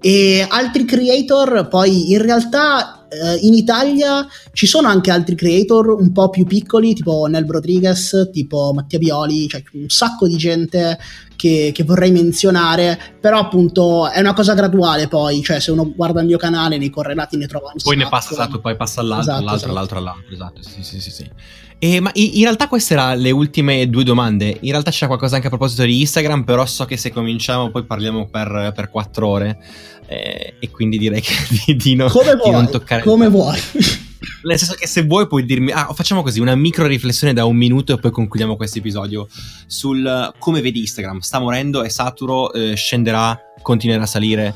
E 0.00 0.46
altri 0.48 0.84
creator, 0.84 1.68
poi 1.68 2.12
in 2.12 2.22
realtà 2.22 3.06
eh, 3.08 3.38
in 3.40 3.54
Italia 3.54 4.26
ci 4.52 4.66
sono 4.66 4.88
anche 4.88 5.10
altri 5.10 5.34
creator 5.34 5.88
un 5.88 6.12
po' 6.12 6.28
più 6.30 6.44
piccoli, 6.46 6.94
tipo 6.94 7.26
Nel 7.26 7.46
Rodriguez, 7.46 8.30
tipo 8.32 8.72
Mattia 8.74 8.98
Bioli, 8.98 9.48
cioè 9.48 9.62
un 9.72 9.88
sacco 9.88 10.28
di 10.28 10.36
gente 10.36 10.98
che, 11.34 11.70
che, 11.72 11.84
vorrei 11.84 12.10
menzionare, 12.10 12.98
però 13.20 13.38
appunto 13.38 14.08
è 14.08 14.20
una 14.20 14.34
cosa 14.34 14.54
graduale 14.54 15.08
poi, 15.08 15.42
cioè 15.42 15.60
se 15.60 15.70
uno 15.70 15.92
guarda 15.94 16.20
il 16.20 16.26
mio 16.26 16.38
canale 16.38 16.78
nei 16.78 16.90
correlati 16.90 17.36
ne 17.36 17.46
trova 17.46 17.70
un 17.72 17.80
Poi 17.82 17.96
ne 17.96 18.08
passa, 18.08 18.32
esatto, 18.32 18.60
poi 18.60 18.76
passa 18.76 19.00
all'altro, 19.00 19.32
esatto, 19.32 19.38
all'altro, 19.38 19.56
esatto. 19.56 19.70
all'altro, 19.70 19.98
all'altro, 19.98 20.32
esatto, 20.32 20.62
sì, 20.62 20.82
sì, 20.82 21.00
sì, 21.00 21.10
sì. 21.10 21.30
E, 21.80 22.00
ma 22.00 22.10
in, 22.14 22.42
realtà 22.42 22.66
queste 22.66 22.94
erano 22.94 23.20
le 23.20 23.30
ultime 23.30 23.88
due 23.88 24.02
domande, 24.02 24.56
in 24.60 24.70
realtà 24.70 24.90
c'è 24.90 25.06
qualcosa 25.06 25.36
anche 25.36 25.46
a 25.46 25.50
proposito 25.50 25.84
di 25.84 26.00
Instagram, 26.00 26.42
però 26.42 26.66
so 26.66 26.84
che 26.86 26.96
se 26.96 27.12
cominciamo 27.12 27.70
poi 27.70 27.84
parliamo 27.84 28.26
per, 28.26 28.72
per 28.74 28.90
quattro 28.90 29.28
ore 29.28 29.58
eh, 30.08 30.54
e 30.58 30.70
quindi 30.70 30.98
direi 30.98 31.20
che 31.20 31.34
di, 31.66 31.76
di, 31.76 31.94
no, 31.94 32.08
come 32.08 32.32
di 32.32 32.38
vuoi, 32.38 32.50
non 32.50 32.68
toccare... 32.68 33.02
Come 33.02 33.28
vuoi. 33.28 33.58
Nel 34.42 34.58
senso 34.58 34.74
che 34.74 34.88
se 34.88 35.04
vuoi 35.04 35.28
puoi 35.28 35.44
dirmi, 35.44 35.70
ah, 35.70 35.92
facciamo 35.94 36.22
così, 36.22 36.40
una 36.40 36.56
micro 36.56 36.86
riflessione 36.86 37.32
da 37.32 37.44
un 37.44 37.56
minuto 37.56 37.92
e 37.92 37.98
poi 37.98 38.10
concludiamo 38.10 38.56
questo 38.56 38.78
episodio 38.78 39.28
sul 39.66 40.32
come 40.38 40.60
vedi 40.60 40.80
Instagram. 40.80 41.20
Sta 41.20 41.38
morendo, 41.38 41.82
è 41.84 41.88
saturo, 41.88 42.52
eh, 42.52 42.74
scenderà, 42.74 43.38
continuerà 43.62 44.02
a 44.02 44.06
salire. 44.06 44.54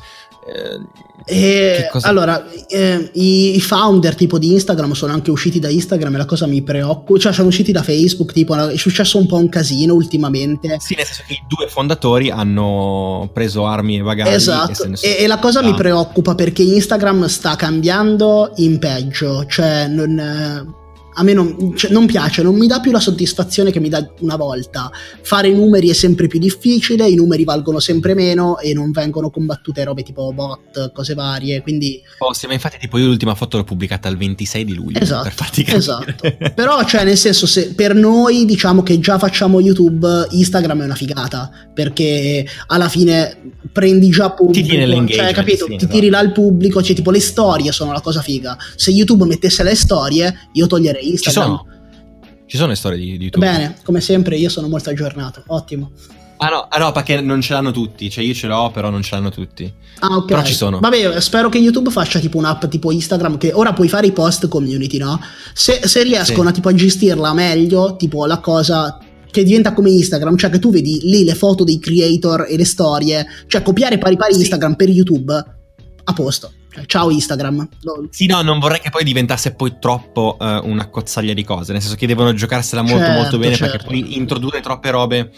Eh, 1.25 1.89
cosa... 1.91 2.09
Allora, 2.09 2.45
eh, 2.69 3.11
i, 3.15 3.61
founder 3.61 4.15
tipo 4.15 4.39
di 4.39 4.53
Instagram 4.53 4.93
sono 4.93 5.13
anche 5.13 5.31
usciti 5.31 5.61
da 5.61 5.69
Instagram 5.69 6.15
e 6.15 6.19
la 6.19 6.25
cosa 6.25 6.47
mi 6.47 6.63
preoccupa, 6.63 7.19
cioè 7.21 7.33
sono 7.33 7.49
usciti 7.49 7.71
da 7.71 7.83
Facebook, 7.83 8.33
tipo 8.33 8.55
è 8.69 8.77
successo 8.77 9.19
un 9.19 9.27
po' 9.27 9.37
un 9.37 9.49
casino 9.49 9.95
ultimamente. 9.95 10.77
Sì, 10.81 10.95
nel 10.97 11.07
senso 11.07 11.23
che 11.27 11.35
i 11.35 11.43
due 11.47 11.69
fondatori 11.69 12.31
hanno 12.31 13.31
preso 13.33 13.67
armi 13.67 13.99
e 13.99 14.03
bagagli. 14.03 14.35
Esatto, 14.35 14.85
e, 14.85 14.97
e, 15.01 15.17
e 15.23 15.27
la 15.27 15.39
cosa 15.39 15.63
mi 15.63 15.75
preoccupa 15.75 16.35
perché 16.35 16.63
Instagram 16.63 17.27
sta 17.27 17.55
cambiando 17.55 18.53
in 18.57 18.79
peggio, 18.79 19.47
cioè 19.47 19.87
non 19.87 20.81
a 21.15 21.23
me 21.23 21.33
non, 21.33 21.77
cioè, 21.77 21.91
non, 21.91 22.07
piace, 22.07 22.43
non 22.43 22.57
mi 22.57 22.67
dà 22.67 22.81
più 22.81 22.91
la 22.91 23.01
soddisfazione 23.01 23.71
che 23.71 23.81
mi 23.81 23.89
dà 23.89 24.07
una 24.21 24.37
volta. 24.37 24.91
Fare 25.23 25.49
i 25.49 25.55
numeri 25.55 25.89
è 25.89 25.93
sempre 25.93 26.27
più 26.27 26.39
difficile, 26.39 27.09
i 27.09 27.15
numeri 27.15 27.45
valgono 27.45 27.81
sempre 27.81 28.15
meno 28.15 28.59
e 28.59 28.73
non 28.73 28.91
vengono 28.91 29.31
combattute 29.31 29.85
robe 29.85 30.03
tipo 30.03 30.33
bot, 30.33 30.93
cose 30.93 31.15
varie, 31.15 31.63
quindi... 31.63 32.01
Oh, 32.19 32.33
sì, 32.33 32.47
ma 32.47 32.55
infatti 32.55 32.79
tipo 32.79 32.99
io 32.99 33.07
l'ultima 33.07 33.35
foto 33.35 33.57
l'ho 33.57 33.65
pubblicata 33.65 34.09
il 34.09 34.17
26 34.17 34.65
di 34.65 34.75
luglio. 34.75 35.01
Esatto, 35.01 35.25
per 35.25 35.33
farti 35.33 35.65
esatto. 35.67 36.15
Però, 36.55 36.85
cioè, 36.85 37.05
nel 37.05 37.19
senso, 37.19 37.47
se 37.47 37.75
per 37.75 37.95
noi 37.95 38.45
diciamo 38.45 38.83
che 38.83 38.99
già 38.99 39.19
facciamo 39.19 39.61
YouTube, 39.61 40.29
Instagram 40.31 40.83
è 40.83 40.85
una 40.85 40.95
figata, 40.95 41.51
perché 41.73 42.47
alla 42.67 42.89
fine 42.89 43.53
prendi 43.73 44.11
già 44.11 44.31
pubblico. 44.31 44.67
Ti 44.67 44.75
tiene. 44.75 45.09
Cioè, 45.09 45.33
capito? 45.33 45.67
Sì, 45.69 45.77
Ti 45.77 45.87
tiri 45.87 46.09
là 46.09 46.21
il 46.21 46.33
pubblico, 46.33 46.83
cioè 46.83 46.95
tipo 46.95 47.11
le 47.11 47.21
storie 47.21 47.73
sono 47.73 47.93
la 47.93 48.01
cosa 48.01 48.21
figa. 48.21 48.57
Se 48.77 48.91
YouTube 48.91 49.25
mettesse 49.25 49.63
le 49.63 49.75
storie, 49.75 50.49
io 50.53 50.67
toglierei 50.67 51.02
Instagram. 51.03 51.45
Ci 51.45 51.51
sono. 51.51 51.67
Ci 52.47 52.57
sono 52.57 52.69
le 52.69 52.77
storie 52.77 52.99
di, 52.99 53.17
di 53.17 53.25
YouTube. 53.25 53.47
Bene, 53.47 53.77
come 53.83 54.01
sempre 54.01 54.37
io 54.37 54.49
sono 54.49 54.69
molto 54.69 54.91
aggiornato, 54.91 55.43
ottimo. 55.47 55.93
Ah 56.37 56.49
no, 56.49 56.67
ah 56.69 56.79
no, 56.79 56.91
perché 56.91 57.21
non 57.21 57.41
ce 57.41 57.53
l'hanno 57.53 57.71
tutti, 57.71 58.11
cioè 58.11 58.25
io 58.25 58.35
ce 58.35 58.49
l'ho 58.49 58.71
però 58.73 58.91
non 58.91 59.01
ce 59.01 59.15
l'hanno 59.15 59.31
tutti. 59.31 59.73
Ah 60.01 60.17
ok. 60.17 60.27
Però 60.27 60.43
ci 60.43 60.55
sono. 60.55 60.81
Vabbè, 60.81 61.21
spero 61.21 61.49
che 61.49 61.59
YouTube 61.59 61.91
faccia 61.91 62.19
tipo 62.19 62.37
un'app 62.39 62.67
tipo 62.67 62.91
Instagram 62.91 63.39
che 63.39 63.53
ora 63.53 63.73
puoi 63.73 63.89
fare 63.89 64.09
i 64.09 64.13
post 64.13 64.49
community, 64.49 64.99
no? 64.99 65.21
Se, 65.55 65.83
se 65.85 66.03
riescono 66.03 66.43
sì. 66.43 66.49
a, 66.49 66.53
tipo, 66.53 66.69
a 66.69 66.75
gestirla 66.75 67.33
meglio, 67.33 67.95
tipo 67.97 68.27
la 68.27 68.41
cosa 68.41 68.99
che 69.31 69.45
diventa 69.45 69.73
come 69.73 69.91
Instagram, 69.91 70.37
cioè 70.37 70.51
che 70.51 70.59
tu 70.59 70.71
vedi 70.71 70.99
lì 71.05 71.25
le 71.25 71.35
foto 71.35 71.63
dei 71.63 71.79
creator 71.79 72.47
e 72.49 72.57
le 72.57 72.65
storie, 72.65 73.25
cioè 73.47 73.63
copiare 73.63 73.99
pari 73.99 74.17
pari 74.17 74.35
sì. 74.35 74.41
Instagram 74.41 74.75
per 74.75 74.89
YouTube, 74.89 75.33
a 75.33 76.13
posto. 76.13 76.53
Ciao 76.87 77.11
Instagram. 77.11 77.69
Sì, 78.11 78.27
no, 78.27 78.43
non 78.43 78.59
vorrei 78.59 78.81
che 78.81 78.91
poi 78.91 79.05
diventasse 79.05 79.55
poi 79.55 79.77
troppo 79.79 80.37
uh, 80.39 80.67
una 80.67 80.89
cozzaglia 80.89 81.35
di 81.35 81.45
cose, 81.45 81.73
nel 81.73 81.81
senso 81.81 81.97
che 81.97 82.07
devono 82.07 82.33
giocarsela 82.33 82.83
molto 82.83 82.99
certo, 82.99 83.21
molto 83.21 83.39
bene 83.39 83.55
certo. 83.55 83.77
perché 83.77 83.87
poi 83.89 84.17
introdurre 84.17 84.61
troppe 84.61 84.91
robe 84.91 85.31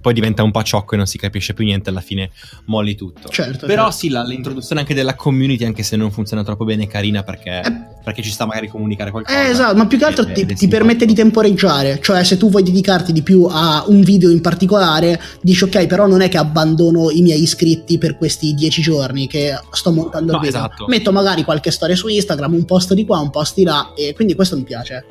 poi 0.00 0.12
diventa 0.14 0.42
un 0.42 0.50
paciocco 0.50 0.94
e 0.94 0.96
non 0.96 1.06
si 1.06 1.18
capisce 1.18 1.54
più 1.54 1.64
niente, 1.64 1.90
alla 1.90 2.00
fine 2.00 2.30
molli 2.66 2.94
tutto. 2.94 3.28
Certo, 3.28 3.66
Però 3.66 3.84
certo. 3.84 3.98
sì, 3.98 4.08
la, 4.08 4.22
l'introduzione 4.24 4.80
anche 4.80 4.94
della 4.94 5.14
community, 5.14 5.64
anche 5.64 5.82
se 5.82 5.96
non 5.96 6.10
funziona 6.10 6.44
troppo 6.44 6.64
bene, 6.64 6.84
è 6.84 6.86
carina 6.86 7.22
perché, 7.22 7.60
eh, 7.64 7.72
perché 8.02 8.22
ci 8.22 8.30
sta 8.30 8.46
magari 8.46 8.68
comunicare 8.68 9.10
qualcosa. 9.10 9.44
Eh, 9.44 9.50
esatto, 9.50 9.76
ma 9.76 9.86
più 9.86 9.98
che 9.98 10.04
altro 10.04 10.30
ti, 10.32 10.46
ti 10.46 10.68
permette 10.68 11.04
di 11.04 11.14
temporeggiare, 11.14 12.00
cioè 12.00 12.24
se 12.24 12.36
tu 12.36 12.48
vuoi 12.50 12.62
dedicarti 12.62 13.12
di 13.12 13.22
più 13.22 13.46
a 13.50 13.84
un 13.88 14.02
video 14.02 14.30
in 14.30 14.40
particolare, 14.40 15.20
dici 15.42 15.64
ok, 15.64 15.86
però 15.86 16.06
non 16.06 16.20
è 16.20 16.28
che 16.28 16.38
abbandono 16.38 17.10
i 17.10 17.22
miei 17.22 17.42
iscritti 17.42 17.98
per 17.98 18.16
questi 18.16 18.54
dieci 18.54 18.82
giorni 18.82 19.26
che 19.26 19.58
sto 19.72 19.92
montando 19.92 20.32
no, 20.32 20.38
il 20.38 20.44
video. 20.44 20.58
Esatto. 20.60 20.86
Metto 20.86 21.12
magari 21.12 21.44
qualche 21.44 21.70
storia 21.70 21.96
su 21.96 22.08
Instagram, 22.08 22.54
un 22.54 22.64
post 22.64 22.94
di 22.94 23.04
qua, 23.04 23.18
un 23.18 23.30
post 23.30 23.54
di 23.56 23.64
là 23.64 23.92
e 23.94 24.14
quindi 24.14 24.34
questo 24.34 24.56
mi 24.56 24.64
piace. 24.64 25.04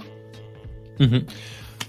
Mm-hmm. 1.01 1.21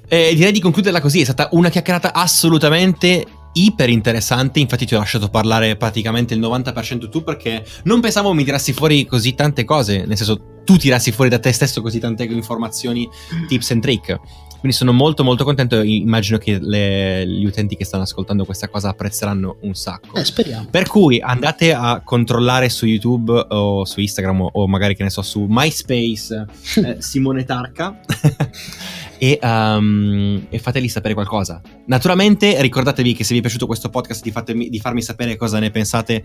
Eh, 0.09 0.35
direi 0.35 0.53
di 0.53 0.61
concluderla 0.61 1.01
così, 1.01 1.21
è 1.21 1.25
stata 1.25 1.49
una 1.53 1.69
chiacchierata 1.69 2.15
assolutamente 2.15 3.27
iper 3.53 3.89
interessante, 3.91 4.61
infatti 4.61 4.87
ti 4.87 4.95
ho 4.95 4.99
lasciato 4.99 5.29
parlare 5.29 5.77
praticamente 5.77 6.35
il 6.35 6.41
90% 6.41 7.09
tu 7.09 7.23
perché 7.23 7.65
non 7.85 8.01
pensavo 8.01 8.33
mi 8.33 8.45
tirassi 8.45 8.73
fuori 8.73 9.05
così 9.07 9.35
tante 9.35 9.65
cose, 9.65 10.05
nel 10.07 10.17
senso 10.17 10.63
tu 10.65 10.77
tirassi 10.77 11.13
fuori 11.13 11.31
da 11.31 11.39
te 11.39 11.53
stesso 11.53 11.81
così 11.81 11.99
tante 11.99 12.25
informazioni, 12.25 13.09
tips 13.49 13.71
and 13.71 13.83
trick. 13.83 14.21
Quindi 14.59 14.77
sono 14.77 14.93
molto 14.93 15.23
molto 15.23 15.45
contento, 15.45 15.81
immagino 15.83 16.37
che 16.37 16.59
le, 16.61 17.25
gli 17.27 17.45
utenti 17.45 17.77
che 17.77 17.85
stanno 17.85 18.03
ascoltando 18.03 18.45
questa 18.45 18.69
cosa 18.69 18.89
apprezzeranno 18.89 19.59
un 19.63 19.75
sacco. 19.75 20.17
Eh, 20.17 20.25
speriamo. 20.25 20.67
Per 20.69 20.89
cui 20.89 21.21
andate 21.21 21.73
a 21.73 22.03
controllare 22.05 22.69
su 22.69 22.85
YouTube 22.85 23.47
o 23.51 23.85
su 23.85 24.01
Instagram 24.01 24.49
o, 24.53 24.67
magari 24.67 24.97
che 24.97 25.05
ne 25.05 25.11
so 25.11 25.23
su 25.23 25.47
MySpace 25.49 26.45
eh, 26.85 26.97
Simone 26.99 27.45
Tarca 27.45 28.01
e, 29.19 29.39
um, 29.43 30.47
e, 30.49 30.59
fateli 30.59 30.89
sapere 30.89 31.15
qualcosa. 31.15 31.61
Naturalmente 31.87 32.61
ricordatevi 32.61 33.15
che 33.15 33.25
se 33.25 33.33
vi 33.33 33.39
è 33.39 33.43
piaciuto 33.43 33.67
questo 33.67 33.89
podcast 33.89 34.23
di, 34.23 34.31
fatemi, 34.31 34.69
di 34.69 34.79
farmi 34.79 35.03
sapere 35.03 35.37
cosa 35.37 35.59
ne 35.59 35.71
pensate 35.71 36.25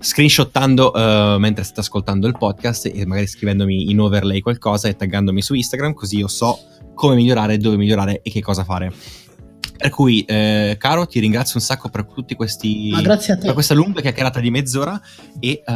screenshottando 0.00 0.92
uh, 0.92 1.38
mentre 1.38 1.64
state 1.64 1.80
ascoltando 1.80 2.26
il 2.26 2.36
podcast 2.38 2.86
e 2.86 3.04
magari 3.04 3.26
scrivendomi 3.26 3.90
in 3.90 4.00
overlay 4.00 4.40
qualcosa 4.40 4.88
e 4.88 4.96
taggandomi 4.96 5.42
su 5.42 5.54
Instagram 5.54 5.92
così 5.92 6.18
io 6.18 6.28
so 6.28 6.58
come 6.94 7.14
migliorare, 7.14 7.58
dove 7.58 7.76
migliorare 7.76 8.20
e 8.22 8.30
che 8.30 8.40
cosa 8.40 8.64
fare. 8.64 8.92
Per 9.76 9.90
cui, 9.90 10.24
eh, 10.24 10.74
caro, 10.78 11.06
ti 11.06 11.20
ringrazio 11.20 11.54
un 11.56 11.64
sacco 11.64 11.88
per 11.88 12.04
tutti 12.06 12.34
questi. 12.34 12.90
Ma 12.90 13.00
grazie 13.00 13.34
a 13.34 13.36
te. 13.36 13.44
Per 13.44 13.54
questa 13.54 13.74
lunga 13.74 14.00
chiacchierata 14.00 14.40
di 14.40 14.50
mezz'ora 14.50 15.00
e, 15.38 15.62
uh, 15.64 15.72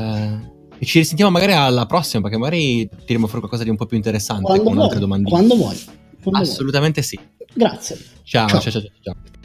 e 0.76 0.84
ci 0.84 0.98
risentiamo 0.98 1.30
magari 1.30 1.52
alla 1.52 1.86
prossima, 1.86 2.22
perché 2.22 2.36
magari 2.36 2.88
tireremo 2.88 3.26
fuori 3.26 3.38
qualcosa 3.38 3.62
di 3.62 3.70
un 3.70 3.76
po' 3.76 3.86
più 3.86 3.96
interessante 3.96 4.44
quando 4.46 4.64
con 4.64 4.72
vuoi, 4.72 4.84
altre 4.84 4.98
domandine. 4.98 5.30
Quando 5.30 5.54
vuoi. 5.54 6.00
Assolutamente 6.30 7.02
sì. 7.02 7.18
Grazie. 7.54 7.98
ciao, 8.22 8.48
ciao, 8.48 8.60
ciao. 8.60 8.70
ciao. 8.72 8.82
ciao. 9.02 9.41